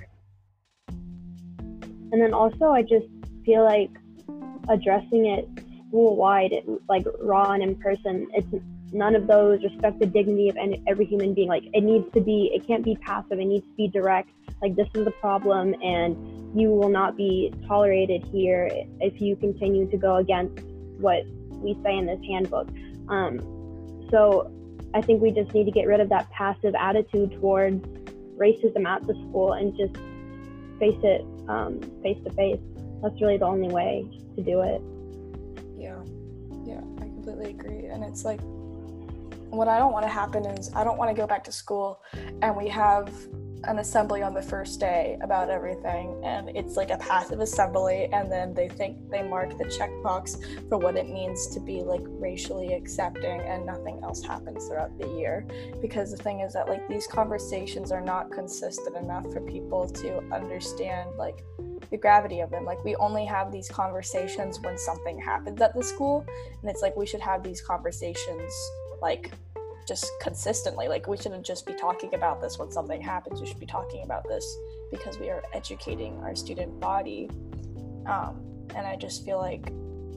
And 2.11 2.21
then 2.21 2.33
also, 2.33 2.71
I 2.71 2.83
just 2.83 3.07
feel 3.45 3.65
like 3.65 3.89
addressing 4.69 5.25
it 5.25 5.47
school 5.87 6.15
wide, 6.15 6.53
like 6.87 7.05
raw 7.19 7.51
and 7.51 7.63
in 7.63 7.75
person, 7.75 8.27
it's 8.33 8.47
none 8.93 9.15
of 9.15 9.27
those 9.27 9.63
respect 9.63 9.99
the 9.99 10.05
dignity 10.05 10.49
of 10.49 10.57
any, 10.57 10.81
every 10.87 11.05
human 11.05 11.33
being. 11.33 11.47
Like 11.47 11.63
it 11.73 11.83
needs 11.83 12.11
to 12.13 12.21
be, 12.21 12.51
it 12.53 12.65
can't 12.65 12.83
be 12.83 12.95
passive. 12.95 13.39
It 13.39 13.45
needs 13.45 13.65
to 13.65 13.75
be 13.75 13.87
direct. 13.87 14.29
Like 14.61 14.75
this 14.75 14.87
is 14.95 15.05
the 15.05 15.11
problem, 15.11 15.75
and 15.83 16.59
you 16.59 16.69
will 16.69 16.89
not 16.89 17.15
be 17.15 17.53
tolerated 17.67 18.25
here 18.31 18.69
if 18.99 19.21
you 19.21 19.35
continue 19.35 19.89
to 19.91 19.97
go 19.97 20.15
against 20.17 20.63
what 20.99 21.23
we 21.51 21.77
say 21.83 21.97
in 21.97 22.05
this 22.05 22.19
handbook. 22.27 22.67
Um, 23.09 23.39
so 24.09 24.51
I 24.93 25.01
think 25.01 25.21
we 25.21 25.31
just 25.31 25.53
need 25.53 25.65
to 25.65 25.71
get 25.71 25.85
rid 25.87 25.99
of 25.99 26.09
that 26.09 26.29
passive 26.31 26.73
attitude 26.75 27.33
towards 27.33 27.85
racism 28.37 28.85
at 28.87 29.05
the 29.05 29.13
school 29.13 29.53
and 29.53 29.75
just 29.77 29.95
face 30.79 30.99
it 31.03 31.21
um, 31.49 31.79
face 32.01 32.17
to 32.23 32.31
face. 32.33 32.59
That's 33.01 33.19
really 33.21 33.37
the 33.37 33.45
only 33.45 33.69
way 33.69 34.05
to 34.35 34.43
do 34.43 34.61
it. 34.61 34.81
Yeah, 35.77 35.99
yeah, 36.65 36.81
I 36.97 37.05
completely 37.05 37.51
agree. 37.51 37.85
And 37.85 38.03
it's 38.03 38.25
like, 38.25 38.39
what 39.49 39.67
I 39.67 39.77
don't 39.79 39.93
want 39.93 40.05
to 40.05 40.11
happen 40.11 40.45
is 40.45 40.71
I 40.73 40.83
don't 40.83 40.97
want 40.97 41.15
to 41.15 41.19
go 41.19 41.27
back 41.27 41.43
to 41.45 41.51
school 41.51 42.01
and 42.41 42.55
we 42.55 42.67
have 42.67 43.09
an 43.63 43.79
assembly 43.79 44.21
on 44.21 44.33
the 44.33 44.41
first 44.41 44.79
day 44.79 45.17
about 45.21 45.49
everything 45.49 46.19
and 46.23 46.49
it's 46.49 46.77
like 46.77 46.89
a 46.89 46.97
passive 46.97 47.39
assembly 47.39 48.07
and 48.13 48.31
then 48.31 48.53
they 48.53 48.69
think 48.69 48.97
they 49.09 49.23
mark 49.23 49.57
the 49.57 49.65
checkbox 49.65 50.37
for 50.69 50.77
what 50.77 50.95
it 50.95 51.09
means 51.09 51.47
to 51.47 51.59
be 51.59 51.81
like 51.81 52.01
racially 52.05 52.73
accepting 52.73 53.41
and 53.41 53.65
nothing 53.65 53.99
else 54.03 54.23
happens 54.23 54.67
throughout 54.67 54.97
the 54.99 55.07
year. 55.07 55.45
Because 55.81 56.11
the 56.11 56.17
thing 56.17 56.41
is 56.41 56.53
that 56.53 56.67
like 56.67 56.87
these 56.87 57.07
conversations 57.07 57.91
are 57.91 58.01
not 58.01 58.31
consistent 58.31 58.95
enough 58.95 59.23
for 59.31 59.41
people 59.41 59.87
to 59.87 60.19
understand 60.31 61.09
like 61.17 61.43
the 61.89 61.97
gravity 61.97 62.41
of 62.41 62.49
them. 62.49 62.65
Like 62.65 62.83
we 62.83 62.95
only 62.97 63.25
have 63.25 63.51
these 63.51 63.69
conversations 63.69 64.59
when 64.61 64.77
something 64.77 65.19
happens 65.19 65.61
at 65.61 65.73
the 65.73 65.83
school 65.83 66.25
and 66.61 66.69
it's 66.69 66.81
like 66.81 66.95
we 66.95 67.05
should 67.05 67.21
have 67.21 67.43
these 67.43 67.61
conversations 67.61 68.53
like 69.01 69.31
just 69.87 70.11
consistently. 70.19 70.87
Like 70.87 71.07
we 71.07 71.17
shouldn't 71.17 71.45
just 71.45 71.65
be 71.65 71.73
talking 71.73 72.13
about 72.13 72.41
this 72.41 72.59
when 72.59 72.71
something 72.71 73.01
happens. 73.01 73.39
We 73.39 73.47
should 73.47 73.59
be 73.59 73.65
talking 73.65 74.03
about 74.03 74.27
this 74.27 74.57
because 74.91 75.17
we 75.17 75.29
are 75.29 75.41
educating 75.53 76.19
our 76.19 76.35
student 76.35 76.79
body. 76.79 77.29
Um, 78.05 78.41
and 78.75 78.85
I 78.85 78.97
just 78.97 79.25
feel 79.25 79.37
like 79.37 79.71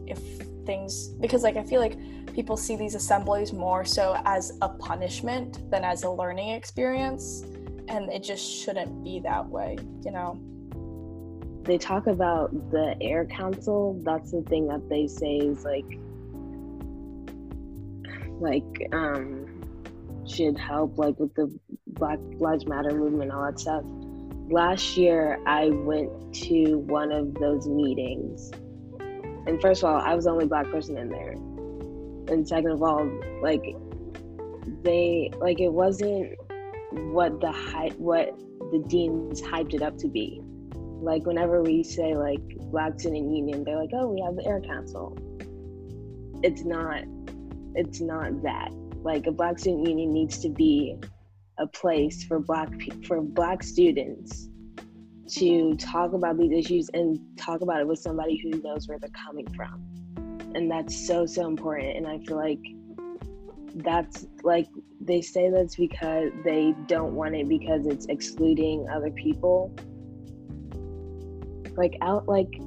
if 0.07 0.19
things 0.67 1.09
because 1.21 1.43
like 1.43 1.57
I 1.57 1.63
feel 1.63 1.81
like 1.81 1.97
people 2.35 2.57
see 2.57 2.77
these 2.77 2.95
assemblies 2.95 3.53
more 3.53 3.85
so 3.85 4.21
as 4.25 4.59
a 4.61 4.69
punishment 4.69 5.71
than 5.71 5.85
as 5.85 6.03
a 6.03 6.11
learning 6.11 6.51
experience, 6.51 7.43
and 7.89 8.13
it 8.13 8.23
just 8.23 8.45
shouldn't 8.45 9.05
be 9.05 9.21
that 9.21 9.47
way, 9.47 9.79
you 10.05 10.11
know. 10.11 10.39
They 11.63 11.79
talk 11.79 12.07
about 12.07 12.51
the 12.71 12.97
air 13.01 13.27
council. 13.27 14.01
That's 14.03 14.33
the 14.33 14.43
thing 14.43 14.67
that 14.69 14.89
they 14.89 15.07
say 15.07 15.37
is 15.37 15.65
like 15.65 15.85
like 18.41 18.89
um 18.93 19.50
should 20.31 20.59
help 20.59 20.99
like 20.99 21.19
with 21.19 21.35
the 21.35 21.53
black 21.87 22.19
lives 22.39 22.67
matter 22.67 22.91
movement 22.91 23.31
all 23.31 23.45
that 23.45 23.59
stuff. 23.59 23.83
Last 24.51 24.97
year 24.97 25.39
i 25.47 25.69
went 25.69 26.35
to 26.47 26.79
one 26.79 27.13
of 27.13 27.35
those 27.35 27.67
meetings. 27.67 28.51
And 29.47 29.61
first 29.61 29.83
of 29.83 29.91
all 29.91 30.01
i 30.01 30.15
was 30.15 30.25
the 30.25 30.31
only 30.31 30.47
black 30.47 30.71
person 30.71 30.97
in 30.97 31.09
there. 31.09 31.33
And 32.33 32.47
second 32.47 32.71
of 32.71 32.83
all 32.83 33.11
like 33.43 33.63
they 34.83 35.31
like 35.39 35.61
it 35.61 35.73
wasn't 35.73 36.39
what 37.13 37.41
the 37.41 37.53
hype 37.53 37.97
what 37.99 38.39
the 38.73 38.85
deans 38.89 39.41
hyped 39.43 39.75
it 39.75 39.83
up 39.83 39.97
to 39.99 40.09
be. 40.09 40.41
Like 41.03 41.27
whenever 41.27 41.63
we 41.63 41.83
say 41.83 42.15
like 42.15 42.43
black 42.71 43.01
student 43.01 43.35
union 43.35 43.65
they're 43.65 43.79
like 43.79 43.91
oh 43.95 44.09
we 44.09 44.21
have 44.21 44.37
the 44.37 44.47
air 44.47 44.61
council. 44.61 45.17
It's 46.43 46.65
not 46.65 47.05
it's 47.75 48.01
not 48.01 48.43
that 48.43 48.73
like 49.03 49.27
a 49.27 49.33
black 49.33 49.59
student 49.59 49.89
union 49.89 50.13
needs 50.13 50.39
to 50.41 50.49
be 50.49 50.97
a 51.59 51.67
place 51.67 52.25
for 52.25 52.39
black 52.39 52.71
for 53.07 53.21
black 53.21 53.63
students 53.63 54.49
to 55.29 55.77
talk 55.77 56.13
about 56.13 56.39
these 56.39 56.53
issues 56.53 56.91
and 56.95 57.19
talk 57.37 57.61
about 57.61 57.81
it 57.81 57.87
with 57.87 57.99
somebody 57.99 58.37
who 58.39 58.51
knows 58.63 58.89
where 58.89 58.99
they're 58.99 59.11
coming 59.11 59.49
from. 59.55 59.85
And 60.55 60.71
that's 60.71 61.07
so 61.07 61.27
so 61.27 61.47
important. 61.47 61.97
And 61.97 62.07
i 62.07 62.19
feel 62.25 62.37
like 62.37 62.61
that's 63.77 64.27
like 64.43 64.67
they 65.01 65.21
say 65.21 65.49
that's 65.49 65.77
because 65.77 66.31
they 66.45 66.75
don't 66.87 67.15
want 67.15 67.37
it 67.37 67.49
because 67.49 67.87
it's 67.87 68.07
excluding 68.07 68.87
other 68.89 69.11
people. 69.11 69.75
Like 71.77 71.97
out 72.01 72.27
like 72.27 72.61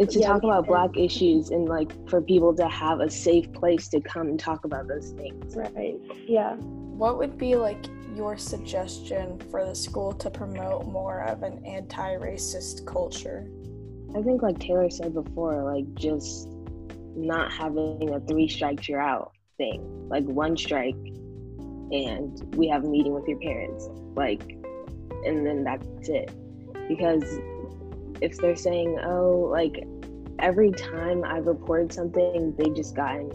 it's 0.00 0.14
to 0.14 0.20
yeah, 0.20 0.28
talk 0.28 0.42
about 0.42 0.66
black 0.66 0.96
issues 0.96 1.50
and 1.50 1.68
like 1.68 1.92
for 2.08 2.22
people 2.22 2.54
to 2.56 2.66
have 2.68 3.00
a 3.00 3.10
safe 3.10 3.52
place 3.52 3.86
to 3.88 4.00
come 4.00 4.28
and 4.28 4.40
talk 4.40 4.64
about 4.64 4.88
those 4.88 5.10
things. 5.10 5.54
Right 5.54 6.00
yeah. 6.26 6.54
What 6.54 7.18
would 7.18 7.36
be 7.36 7.54
like 7.54 7.84
your 8.14 8.38
suggestion 8.38 9.38
for 9.50 9.64
the 9.64 9.74
school 9.74 10.12
to 10.14 10.30
promote 10.30 10.86
more 10.86 11.24
of 11.24 11.42
an 11.42 11.64
anti-racist 11.66 12.86
culture? 12.86 13.46
I 14.16 14.22
think 14.22 14.42
like 14.42 14.58
taylor 14.58 14.88
said 14.88 15.12
before 15.12 15.62
like 15.62 15.92
just 15.94 16.48
not 17.14 17.52
having 17.52 18.10
a 18.14 18.20
three 18.20 18.48
strikes 18.48 18.88
you're 18.88 19.02
out 19.02 19.32
thing. 19.58 20.08
Like 20.08 20.24
one 20.24 20.56
strike 20.56 20.96
and 21.92 22.56
we 22.56 22.68
have 22.68 22.84
a 22.84 22.88
meeting 22.88 23.12
with 23.12 23.28
your 23.28 23.38
parents 23.38 23.86
like 24.16 24.42
and 25.26 25.46
then 25.46 25.62
that's 25.62 26.08
it. 26.08 26.30
Because 26.88 27.22
if 28.20 28.36
they're 28.38 28.56
saying, 28.56 28.98
oh, 29.04 29.48
like 29.50 29.84
every 30.38 30.72
time 30.72 31.24
I've 31.24 31.46
reported 31.46 31.92
something, 31.92 32.54
they 32.56 32.70
just 32.70 32.94
gotten 32.94 33.30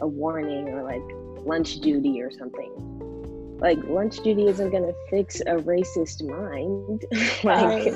a 0.00 0.06
warning 0.06 0.68
or 0.68 0.82
like 0.82 1.02
lunch 1.46 1.80
duty 1.80 2.20
or 2.20 2.30
something. 2.30 3.58
Like 3.60 3.78
lunch 3.84 4.20
duty 4.20 4.46
isn't 4.46 4.70
gonna 4.70 4.92
fix 5.10 5.40
a 5.40 5.56
racist 5.56 6.22
mind. 6.26 7.04
like, 7.44 7.94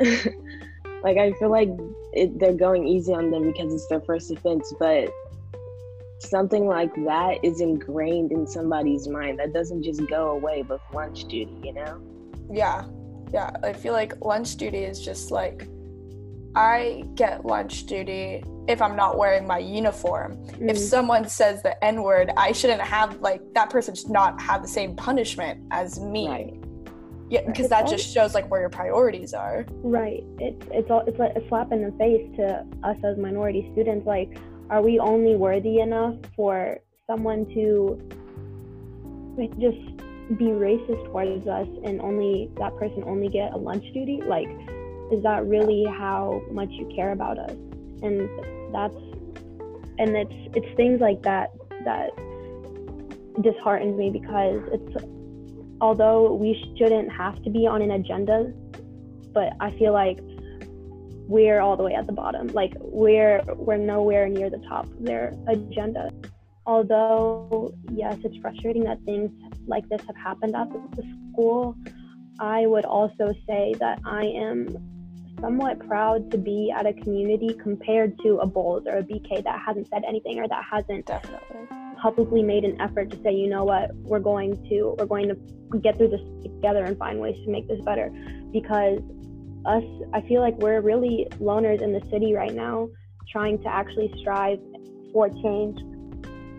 like 1.02 1.16
I 1.16 1.32
feel 1.38 1.50
like 1.50 1.70
it, 2.12 2.38
they're 2.38 2.54
going 2.54 2.86
easy 2.86 3.12
on 3.12 3.30
them 3.30 3.50
because 3.50 3.72
it's 3.72 3.86
their 3.88 4.00
first 4.00 4.30
offense, 4.30 4.72
but 4.78 5.10
something 6.18 6.66
like 6.66 6.94
that 7.04 7.38
is 7.42 7.60
ingrained 7.60 8.32
in 8.32 8.46
somebody's 8.46 9.08
mind. 9.08 9.38
That 9.38 9.52
doesn't 9.52 9.82
just 9.82 10.06
go 10.08 10.30
away 10.30 10.62
with 10.62 10.80
lunch 10.92 11.24
duty, 11.24 11.60
you 11.62 11.72
know? 11.72 12.00
Yeah, 12.50 12.84
yeah, 13.32 13.50
I 13.62 13.72
feel 13.72 13.92
like 13.92 14.24
lunch 14.24 14.56
duty 14.56 14.84
is 14.84 15.04
just 15.04 15.30
like 15.30 15.68
I 16.54 17.04
get 17.14 17.44
lunch 17.44 17.84
duty 17.84 18.42
if 18.66 18.80
I'm 18.80 18.96
not 18.96 19.18
wearing 19.18 19.46
my 19.46 19.58
uniform. 19.58 20.36
Mm. 20.36 20.70
If 20.70 20.78
someone 20.78 21.28
says 21.28 21.62
the 21.62 21.82
N 21.84 22.02
word, 22.02 22.32
I 22.36 22.52
shouldn't 22.52 22.80
have 22.80 23.20
like 23.20 23.42
that 23.54 23.70
person 23.70 23.94
should 23.94 24.10
not 24.10 24.40
have 24.40 24.62
the 24.62 24.68
same 24.68 24.96
punishment 24.96 25.60
as 25.70 26.00
me. 26.00 26.28
Right. 26.28 26.54
Yeah, 27.28 27.42
because 27.44 27.68
that 27.70 27.88
just 27.88 28.12
shows 28.12 28.34
like 28.34 28.48
where 28.50 28.60
your 28.60 28.70
priorities 28.70 29.34
are. 29.34 29.66
Right. 29.82 30.24
It's 30.38 30.66
it's 30.70 30.90
all 30.90 31.02
it's 31.06 31.18
like 31.18 31.34
a 31.36 31.46
slap 31.48 31.72
in 31.72 31.82
the 31.82 31.92
face 31.98 32.24
to 32.36 32.64
us 32.84 32.96
as 33.04 33.18
minority 33.18 33.68
students. 33.72 34.06
Like, 34.06 34.38
are 34.70 34.80
we 34.80 34.98
only 34.98 35.34
worthy 35.34 35.80
enough 35.80 36.14
for 36.36 36.78
someone 37.06 37.46
to 37.46 38.00
just 39.58 39.95
be 40.36 40.46
racist 40.46 41.04
towards 41.06 41.46
us 41.46 41.68
and 41.84 42.00
only 42.00 42.50
that 42.56 42.76
person 42.76 43.04
only 43.06 43.28
get 43.28 43.52
a 43.52 43.56
lunch 43.56 43.84
duty 43.92 44.20
like 44.26 44.48
is 45.12 45.22
that 45.22 45.46
really 45.46 45.84
how 45.84 46.42
much 46.50 46.68
you 46.70 46.90
care 46.94 47.12
about 47.12 47.38
us? 47.38 47.52
And 48.02 48.28
that's 48.74 48.94
and 49.98 50.16
it's 50.16 50.56
it's 50.56 50.76
things 50.76 51.00
like 51.00 51.22
that 51.22 51.50
that 51.84 52.10
disheartens 53.40 53.96
me 53.96 54.10
because 54.10 54.60
it's 54.72 55.04
although 55.80 56.34
we 56.34 56.74
shouldn't 56.76 57.12
have 57.12 57.40
to 57.44 57.50
be 57.50 57.66
on 57.66 57.82
an 57.82 57.90
agenda 57.90 58.50
but 59.32 59.52
i 59.60 59.70
feel 59.78 59.92
like 59.92 60.18
we're 61.28 61.60
all 61.60 61.76
the 61.76 61.82
way 61.82 61.94
at 61.94 62.06
the 62.06 62.12
bottom. 62.12 62.46
Like 62.48 62.72
we're 62.78 63.42
we're 63.56 63.76
nowhere 63.76 64.28
near 64.28 64.48
the 64.48 64.62
top 64.68 64.86
of 64.86 65.02
their 65.02 65.34
agenda. 65.48 66.10
Although 66.64 67.74
yes 67.92 68.16
it's 68.24 68.36
frustrating 68.38 68.84
that 68.84 69.00
things 69.04 69.30
like 69.66 69.88
this 69.88 70.02
have 70.06 70.16
happened 70.16 70.54
at 70.54 70.70
the 70.70 71.02
school, 71.32 71.76
I 72.38 72.66
would 72.66 72.84
also 72.84 73.34
say 73.46 73.74
that 73.78 74.00
I 74.04 74.24
am 74.24 74.76
somewhat 75.40 75.86
proud 75.86 76.30
to 76.30 76.38
be 76.38 76.72
at 76.74 76.86
a 76.86 76.92
community 76.92 77.54
compared 77.62 78.18
to 78.20 78.38
a 78.38 78.46
Bolles 78.46 78.84
or 78.86 78.98
a 78.98 79.02
BK 79.02 79.44
that 79.44 79.60
hasn't 79.64 79.88
said 79.88 80.02
anything 80.06 80.38
or 80.38 80.48
that 80.48 80.64
hasn't 80.70 81.06
definitely 81.06 81.66
publicly 82.00 82.42
made 82.42 82.64
an 82.64 82.80
effort 82.80 83.10
to 83.10 83.22
say, 83.22 83.34
you 83.34 83.48
know 83.48 83.64
what, 83.64 83.94
we're 83.96 84.20
going 84.20 84.54
to 84.68 84.94
we're 84.98 85.06
going 85.06 85.28
to 85.28 85.78
get 85.78 85.96
through 85.96 86.08
this 86.08 86.20
together 86.42 86.84
and 86.84 86.96
find 86.98 87.18
ways 87.20 87.36
to 87.44 87.50
make 87.50 87.66
this 87.68 87.80
better. 87.80 88.10
Because 88.52 89.00
us, 89.64 89.84
I 90.12 90.20
feel 90.22 90.40
like 90.40 90.56
we're 90.58 90.80
really 90.80 91.26
loners 91.40 91.82
in 91.82 91.92
the 91.92 92.02
city 92.10 92.34
right 92.34 92.54
now, 92.54 92.88
trying 93.30 93.60
to 93.62 93.68
actually 93.68 94.12
strive 94.20 94.60
for 95.12 95.28
change. 95.28 95.80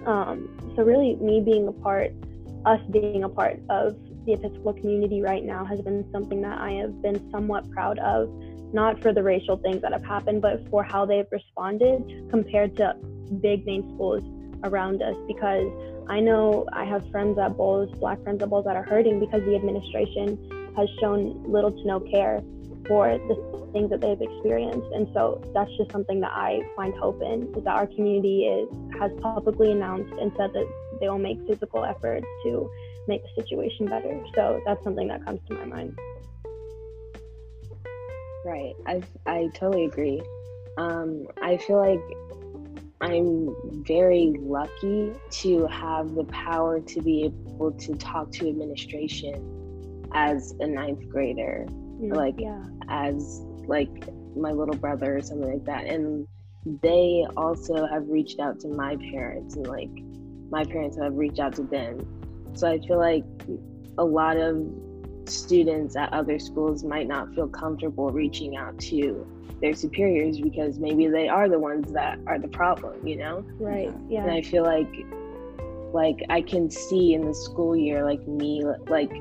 Um, 0.06 0.74
so 0.76 0.84
really, 0.84 1.16
me 1.16 1.42
being 1.42 1.68
a 1.68 1.72
part 1.72 2.12
us 2.68 2.82
being 2.92 3.24
a 3.24 3.30
part 3.30 3.60
of 3.70 3.96
the 4.26 4.34
Episcopal 4.34 4.74
community 4.74 5.22
right 5.22 5.44
now 5.44 5.64
has 5.64 5.80
been 5.82 6.06
something 6.12 6.42
that 6.42 6.60
I 6.60 6.72
have 6.74 7.02
been 7.02 7.32
somewhat 7.32 7.70
proud 7.72 7.98
of, 8.00 8.30
not 8.74 9.02
for 9.02 9.14
the 9.14 9.24
racial 9.24 9.56
things 9.56 9.82
that 9.84 9.94
have 9.94 10.04
happened, 10.04 10.42
but 10.42 10.68
for 10.70 10.84
how 10.84 11.06
they've 11.06 11.32
responded 11.32 12.28
compared 12.30 12.76
to 12.78 12.96
big 13.42 13.66
name 13.66 13.84
schools 13.96 14.22
around 14.66 15.02
us. 15.02 15.16
Because 15.28 15.72
I 16.10 16.20
know 16.20 16.68
I 16.74 16.84
have 16.84 17.10
friends 17.10 17.40
at 17.40 17.56
Bolles, 17.56 17.90
black 18.00 18.22
friends 18.24 18.44
at 18.44 18.50
Bolles, 18.50 18.66
that 18.66 18.76
are 18.76 18.84
hurting 18.84 19.20
because 19.22 19.44
the 19.44 19.56
administration 19.56 20.74
has 20.76 20.90
shown 21.00 21.42
little 21.50 21.72
to 21.72 21.88
no 21.88 22.02
care 22.02 22.42
for 22.86 23.18
the 23.30 23.70
things 23.72 23.90
that 23.92 24.02
they've 24.02 24.22
experienced. 24.22 24.88
And 24.94 25.08
so 25.14 25.42
that's 25.54 25.72
just 25.78 25.92
something 25.92 26.20
that 26.20 26.32
I 26.34 26.62
find 26.76 26.94
hope 26.96 27.22
in 27.22 27.54
is 27.56 27.64
that 27.64 27.76
our 27.76 27.88
community 27.88 28.46
is 28.46 28.68
has 29.00 29.12
publicly 29.22 29.72
announced 29.72 30.12
and 30.20 30.32
said 30.38 30.52
that 30.54 30.68
they 31.00 31.10
will 31.10 31.20
make 31.20 31.40
physical 31.48 31.86
efforts 31.86 32.26
to 32.44 32.70
make 33.08 33.22
the 33.24 33.42
situation 33.42 33.86
better. 33.86 34.24
So 34.36 34.62
that's 34.66 34.84
something 34.84 35.08
that 35.08 35.26
comes 35.26 35.40
to 35.48 35.54
my 35.54 35.66
mind. 35.66 35.98
Right. 38.46 38.76
I 38.86 39.02
I 39.26 39.50
totally 39.54 39.86
agree. 39.86 40.22
Um, 40.78 41.28
I 41.42 41.58
feel 41.58 41.78
like 41.78 42.00
I'm 43.02 43.56
very 43.86 44.36
lucky 44.40 45.12
to 45.30 45.68
have 45.68 46.16
the 46.16 46.24
power 46.26 46.80
to 46.80 47.02
be 47.02 47.26
able 47.26 47.72
to 47.72 47.96
talk 47.96 48.32
to 48.34 48.50
administration 48.50 50.08
as 50.14 50.56
a 50.60 50.68
ninth 50.68 51.08
grader, 51.10 51.66
mm, 51.70 52.16
like 52.16 52.36
yeah. 52.40 52.64
as 52.90 53.42
like 53.68 53.90
my 54.36 54.52
little 54.52 54.76
brother 54.76 55.18
or 55.18 55.22
something 55.22 55.52
like 55.52 55.66
that. 55.66 55.86
And 55.86 56.28
they 56.82 57.26
also 57.36 57.86
have 57.86 58.08
reached 58.08 58.40
out 58.40 58.60
to 58.62 58.68
my 58.68 58.96
parents 59.12 59.56
and 59.56 59.68
like 59.68 59.92
my 60.50 60.64
parents 60.64 60.98
have 60.98 61.16
reached 61.16 61.40
out 61.40 61.56
to 61.56 61.64
them. 61.64 62.06
So 62.54 62.68
I 62.68 62.80
feel 62.80 62.98
like 62.98 63.26
a 63.98 64.04
lot 64.04 64.38
of 64.38 64.66
students 65.26 65.96
at 65.96 66.12
other 66.14 66.40
schools 66.40 66.84
might 66.84 67.08
not 67.08 67.34
feel 67.36 67.48
comfortable 67.48 68.10
reaching 68.12 68.56
out 68.56 68.78
to 68.80 69.28
their 69.62 69.74
superiors 69.74 70.40
because 70.40 70.78
maybe 70.80 71.08
they 71.08 71.28
are 71.28 71.50
the 71.50 71.60
ones 71.60 71.92
that 71.94 72.20
are 72.28 72.40
the 72.40 72.48
problem, 72.48 73.06
you 73.06 73.18
know? 73.18 73.44
Right. 73.60 73.94
Yeah. 74.10 74.24
And 74.24 74.32
I 74.32 74.42
feel 74.42 74.64
like 74.64 74.90
like 75.94 76.20
I 76.30 76.42
can 76.42 76.70
see 76.70 77.14
in 77.14 77.26
the 77.26 77.34
school 77.34 77.76
year 77.76 78.04
like 78.04 78.26
me 78.28 78.64
like 78.88 79.12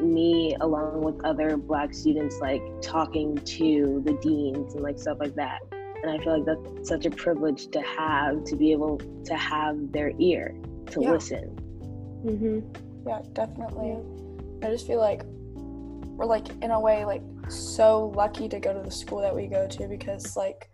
me 0.00 0.56
along 0.60 1.00
with 1.00 1.24
other 1.24 1.56
black 1.56 1.94
students 1.94 2.40
like 2.40 2.62
talking 2.82 3.36
to 3.36 4.02
the 4.04 4.14
deans 4.14 4.74
and 4.74 4.82
like 4.82 4.98
stuff 4.98 5.18
like 5.20 5.34
that 5.36 5.60
and 6.02 6.10
i 6.10 6.22
feel 6.22 6.38
like 6.38 6.44
that's 6.44 6.88
such 6.88 7.06
a 7.06 7.10
privilege 7.10 7.68
to 7.68 7.80
have 7.80 8.44
to 8.44 8.56
be 8.56 8.72
able 8.72 8.98
to 9.24 9.34
have 9.34 9.92
their 9.92 10.12
ear 10.18 10.54
to 10.90 11.02
yeah. 11.02 11.10
listen 11.10 11.48
mm-hmm. 12.24 13.08
yeah 13.08 13.20
definitely 13.32 13.96
i 14.62 14.70
just 14.70 14.86
feel 14.86 14.98
like 14.98 15.22
we're 16.16 16.26
like 16.26 16.48
in 16.62 16.70
a 16.70 16.80
way 16.80 17.04
like 17.04 17.22
so 17.48 18.12
lucky 18.16 18.48
to 18.48 18.58
go 18.58 18.72
to 18.72 18.80
the 18.80 18.90
school 18.90 19.20
that 19.20 19.34
we 19.34 19.46
go 19.46 19.66
to 19.66 19.88
because 19.88 20.36
like 20.36 20.68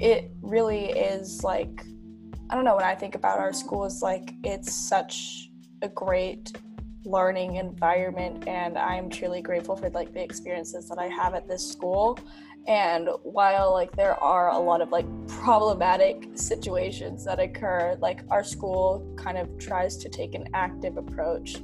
it 0.00 0.30
really 0.40 0.90
is 0.90 1.42
like 1.42 1.84
i 2.50 2.54
don't 2.54 2.64
know 2.64 2.76
when 2.76 2.84
i 2.84 2.94
think 2.94 3.14
about 3.14 3.38
our 3.38 3.52
school 3.52 3.84
is 3.84 4.02
like 4.02 4.32
it's 4.44 4.72
such 4.72 5.48
a 5.82 5.88
great 5.88 6.52
learning 7.04 7.56
environment 7.56 8.46
and 8.46 8.78
i'm 8.78 9.10
truly 9.10 9.42
grateful 9.42 9.76
for 9.76 9.90
like 9.90 10.12
the 10.12 10.22
experiences 10.22 10.88
that 10.88 10.98
i 10.98 11.06
have 11.08 11.34
at 11.34 11.48
this 11.48 11.68
school 11.68 12.18
and 12.66 13.08
while 13.22 13.72
like 13.72 13.94
there 13.96 14.22
are 14.22 14.50
a 14.50 14.58
lot 14.58 14.80
of 14.80 14.90
like 14.90 15.06
problematic 15.26 16.28
situations 16.34 17.24
that 17.24 17.40
occur 17.40 17.96
like 18.00 18.20
our 18.30 18.44
school 18.44 19.04
kind 19.16 19.36
of 19.36 19.58
tries 19.58 19.96
to 19.96 20.08
take 20.08 20.34
an 20.34 20.48
active 20.54 20.96
approach 20.96 21.56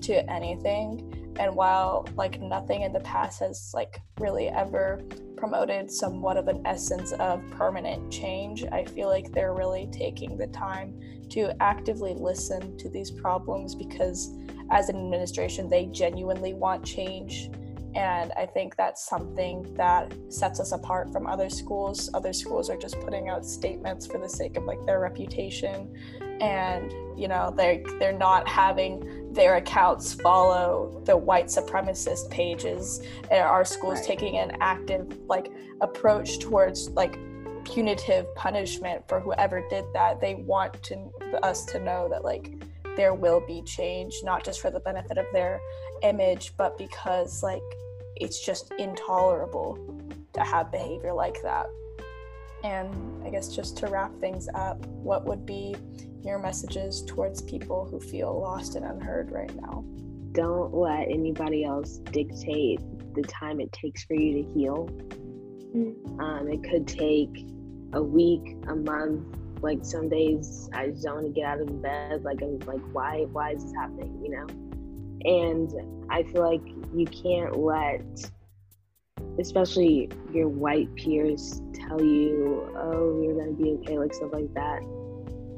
to 0.00 0.30
anything 0.30 1.34
and 1.38 1.54
while 1.54 2.06
like 2.16 2.40
nothing 2.40 2.82
in 2.82 2.92
the 2.92 3.00
past 3.00 3.40
has 3.40 3.72
like 3.74 4.00
really 4.18 4.48
ever 4.48 5.02
promoted 5.36 5.90
somewhat 5.90 6.38
of 6.38 6.48
an 6.48 6.62
essence 6.64 7.12
of 7.12 7.42
permanent 7.50 8.10
change 8.10 8.64
i 8.72 8.84
feel 8.84 9.08
like 9.08 9.30
they're 9.32 9.54
really 9.54 9.86
taking 9.92 10.38
the 10.38 10.46
time 10.48 10.98
to 11.28 11.54
actively 11.62 12.14
listen 12.14 12.78
to 12.78 12.88
these 12.88 13.10
problems 13.10 13.74
because 13.74 14.34
as 14.70 14.88
an 14.88 14.96
administration, 14.96 15.68
they 15.68 15.86
genuinely 15.86 16.54
want 16.54 16.84
change. 16.84 17.50
And 17.96 18.30
I 18.36 18.44
think 18.44 18.76
that's 18.76 19.06
something 19.06 19.74
that 19.74 20.14
sets 20.28 20.60
us 20.60 20.72
apart 20.72 21.10
from 21.10 21.26
other 21.26 21.48
schools. 21.48 22.10
Other 22.12 22.34
schools 22.34 22.68
are 22.68 22.76
just 22.76 23.00
putting 23.00 23.30
out 23.30 23.46
statements 23.46 24.06
for 24.06 24.18
the 24.18 24.28
sake 24.28 24.58
of 24.58 24.64
like 24.64 24.84
their 24.84 25.00
reputation. 25.00 25.96
And, 26.42 26.92
you 27.18 27.26
know, 27.26 27.54
they're 27.56 27.82
they're 27.98 28.12
not 28.12 28.46
having 28.46 29.32
their 29.32 29.56
accounts 29.56 30.12
follow 30.12 31.00
the 31.06 31.16
white 31.16 31.46
supremacist 31.46 32.30
pages. 32.30 33.00
And 33.30 33.40
our 33.40 33.64
schools 33.64 34.00
right. 34.00 34.08
taking 34.08 34.36
an 34.36 34.58
active 34.60 35.18
like 35.26 35.50
approach 35.80 36.38
towards 36.38 36.90
like 36.90 37.18
punitive 37.64 38.32
punishment 38.34 39.08
for 39.08 39.20
whoever 39.20 39.66
did 39.70 39.86
that. 39.94 40.20
They 40.20 40.34
want 40.34 40.82
to 40.82 41.10
us 41.42 41.64
to 41.66 41.80
know 41.80 42.10
that 42.10 42.24
like 42.24 42.52
there 42.94 43.14
will 43.14 43.42
be 43.46 43.62
change, 43.62 44.20
not 44.22 44.44
just 44.44 44.60
for 44.60 44.70
the 44.70 44.80
benefit 44.80 45.16
of 45.16 45.24
their 45.32 45.60
image, 46.02 46.54
but 46.58 46.76
because 46.76 47.42
like 47.42 47.62
it's 48.16 48.44
just 48.44 48.72
intolerable 48.78 49.78
to 50.32 50.40
have 50.40 50.70
behavior 50.70 51.12
like 51.12 51.42
that. 51.42 51.66
And 52.64 53.24
I 53.24 53.30
guess 53.30 53.54
just 53.54 53.76
to 53.78 53.86
wrap 53.86 54.18
things 54.18 54.48
up, 54.54 54.84
what 54.86 55.24
would 55.26 55.46
be 55.46 55.76
your 56.22 56.38
messages 56.38 57.02
towards 57.06 57.42
people 57.42 57.86
who 57.88 58.00
feel 58.00 58.38
lost 58.40 58.74
and 58.74 58.84
unheard 58.84 59.30
right 59.30 59.54
now? 59.54 59.84
Don't 60.32 60.74
let 60.74 61.08
anybody 61.08 61.64
else 61.64 61.98
dictate 61.98 62.80
the 63.14 63.22
time 63.22 63.60
it 63.60 63.72
takes 63.72 64.04
for 64.04 64.14
you 64.14 64.42
to 64.42 64.52
heal. 64.52 64.88
Mm. 65.74 66.20
Um, 66.20 66.48
it 66.48 66.68
could 66.68 66.86
take 66.86 67.46
a 67.92 68.02
week, 68.02 68.56
a 68.68 68.74
month, 68.74 69.38
like 69.62 69.84
some 69.84 70.08
days 70.08 70.68
I 70.72 70.88
just 70.88 71.04
don't 71.04 71.14
want 71.14 71.26
to 71.26 71.32
get 71.32 71.44
out 71.44 71.60
of 71.60 71.82
bed. 71.82 72.22
Like 72.24 72.42
I'm 72.42 72.58
like, 72.60 72.82
why 72.92 73.26
why 73.32 73.52
is 73.52 73.64
this 73.64 73.72
happening? 73.74 74.18
You 74.22 74.30
know? 74.30 74.65
And 75.24 75.72
I 76.10 76.22
feel 76.24 76.42
like 76.42 76.62
you 76.94 77.06
can't 77.06 77.56
let 77.56 78.30
especially 79.38 80.08
your 80.32 80.48
white 80.48 80.94
peers 80.94 81.60
tell 81.74 82.02
you, 82.02 82.70
oh, 82.76 83.22
you're 83.22 83.34
gonna 83.34 83.52
be 83.52 83.70
okay, 83.72 83.98
like 83.98 84.14
stuff 84.14 84.32
like 84.32 84.52
that. 84.54 84.80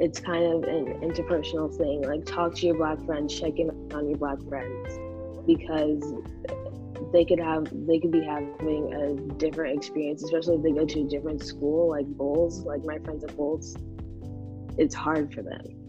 It's 0.00 0.20
kind 0.20 0.44
of 0.44 0.64
an 0.64 1.00
interpersonal 1.00 1.74
thing. 1.76 2.02
Like 2.02 2.24
talk 2.24 2.54
to 2.56 2.66
your 2.66 2.76
black 2.76 3.04
friends, 3.04 3.38
check 3.38 3.58
in 3.58 3.70
on 3.92 4.08
your 4.08 4.18
black 4.18 4.38
friends 4.48 4.98
because 5.46 6.14
they 7.12 7.24
could 7.24 7.40
have 7.40 7.66
they 7.86 7.98
could 7.98 8.10
be 8.10 8.22
having 8.22 8.92
a 8.92 9.34
different 9.34 9.76
experience, 9.76 10.22
especially 10.22 10.56
if 10.56 10.62
they 10.62 10.72
go 10.72 10.84
to 10.84 11.00
a 11.00 11.04
different 11.04 11.42
school 11.42 11.90
like 11.90 12.06
Bolles, 12.06 12.64
like 12.64 12.84
my 12.84 12.98
friends 12.98 13.24
at 13.24 13.36
Bolles. 13.36 13.76
It's 14.76 14.94
hard 14.94 15.32
for 15.32 15.42
them. 15.42 15.87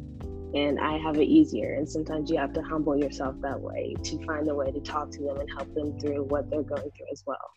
And 0.53 0.79
I 0.79 0.97
have 0.97 1.17
it 1.17 1.25
easier. 1.25 1.75
And 1.75 1.87
sometimes 1.87 2.29
you 2.31 2.37
have 2.37 2.53
to 2.53 2.61
humble 2.61 2.97
yourself 2.97 3.35
that 3.41 3.59
way 3.59 3.95
to 4.03 4.25
find 4.25 4.49
a 4.49 4.55
way 4.55 4.71
to 4.71 4.79
talk 4.79 5.11
to 5.11 5.23
them 5.23 5.37
and 5.37 5.49
help 5.51 5.73
them 5.73 5.99
through 5.99 6.23
what 6.23 6.49
they're 6.49 6.63
going 6.63 6.89
through 6.91 7.07
as 7.11 7.23
well. 7.25 7.53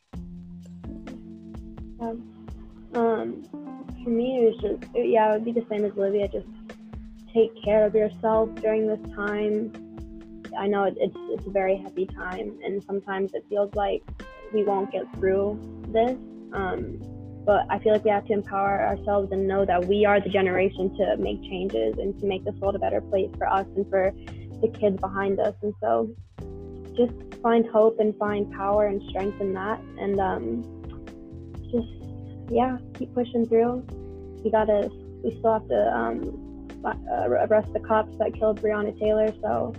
Um, 2.01 2.47
um 2.95 3.43
for 4.03 4.11
me, 4.11 4.45
it 4.45 4.55
was 4.55 4.61
just, 4.61 4.93
yeah, 4.95 5.31
it 5.31 5.35
would 5.35 5.45
be 5.45 5.53
the 5.53 5.67
same 5.71 5.85
as 5.85 5.93
Olivia. 5.93 6.29
Just 6.29 6.47
take 7.33 7.51
care 7.63 7.87
of 7.87 7.95
yourself 7.95 8.53
during 8.57 8.87
this 8.87 9.01
time 9.15 9.73
I 10.59 10.67
know 10.67 10.85
it's 10.85 11.17
it's 11.17 11.47
a 11.47 11.51
very 11.51 11.77
heavy 11.77 12.07
time, 12.07 12.59
and 12.65 12.83
sometimes 12.85 13.35
it 13.35 13.45
feels 13.49 13.75
like 13.75 14.03
we 14.53 14.65
won't 14.65 14.91
get 14.91 15.11
through 15.15 15.59
this. 15.89 16.17
Um, 16.53 17.01
but 17.45 17.67
I 17.71 17.79
feel 17.79 17.93
like 17.93 18.05
we 18.05 18.11
have 18.11 18.27
to 18.27 18.33
empower 18.33 18.83
ourselves 18.83 19.33
and 19.33 19.49
know 19.49 19.65
that 19.65 19.87
we 19.87 20.05
are 20.05 20.21
the 20.21 20.29
generation 20.29 20.97
to 20.97 21.17
make 21.17 21.43
changes 21.43 21.97
and 21.99 22.19
to 22.21 22.27
make 22.27 22.45
this 22.45 22.55
world 22.57 22.77
a 22.77 22.79
better 22.79 23.01
place 23.01 23.31
for 23.37 23.49
us 23.49 23.67
and 23.77 23.89
for 23.89 24.13
the 24.61 24.69
kids 24.69 24.99
behind 25.01 25.41
us. 25.41 25.55
And 25.63 25.75
so, 25.81 26.15
just 26.97 27.13
find 27.43 27.67
hope 27.67 27.99
and 27.99 28.17
find 28.17 28.51
power 28.53 28.87
and 28.87 29.03
strength 29.09 29.41
in 29.41 29.55
that, 29.55 29.81
and 29.99 30.21
um, 30.21 30.63
just 31.71 31.89
yeah, 32.51 32.79
keep 32.95 33.13
pushing 33.15 33.47
through. 33.47 33.85
We 34.45 34.51
gotta, 34.51 34.91
we 35.25 35.37
still 35.39 35.55
have 35.55 35.69
to 35.69 35.97
um, 35.97 36.69
uh, 36.85 37.29
arrest 37.29 37.73
the 37.73 37.81
cops 37.81 38.17
that 38.19 38.35
killed 38.35 38.61
Breonna 38.61 38.97
Taylor. 38.99 39.33
So 39.41 39.75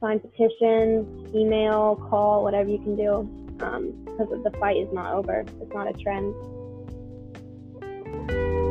sign 0.00 0.20
petitions, 0.20 1.34
email, 1.34 1.96
call, 2.10 2.42
whatever 2.42 2.68
you 2.68 2.78
can 2.78 2.96
do, 2.96 3.28
because 3.56 4.32
um, 4.32 4.42
the 4.42 4.52
fight 4.58 4.76
is 4.76 4.88
not 4.92 5.14
over. 5.14 5.44
It's 5.60 5.72
not 5.72 5.88
a 5.88 5.92
trend. 6.02 6.34
Bye. 8.28 8.61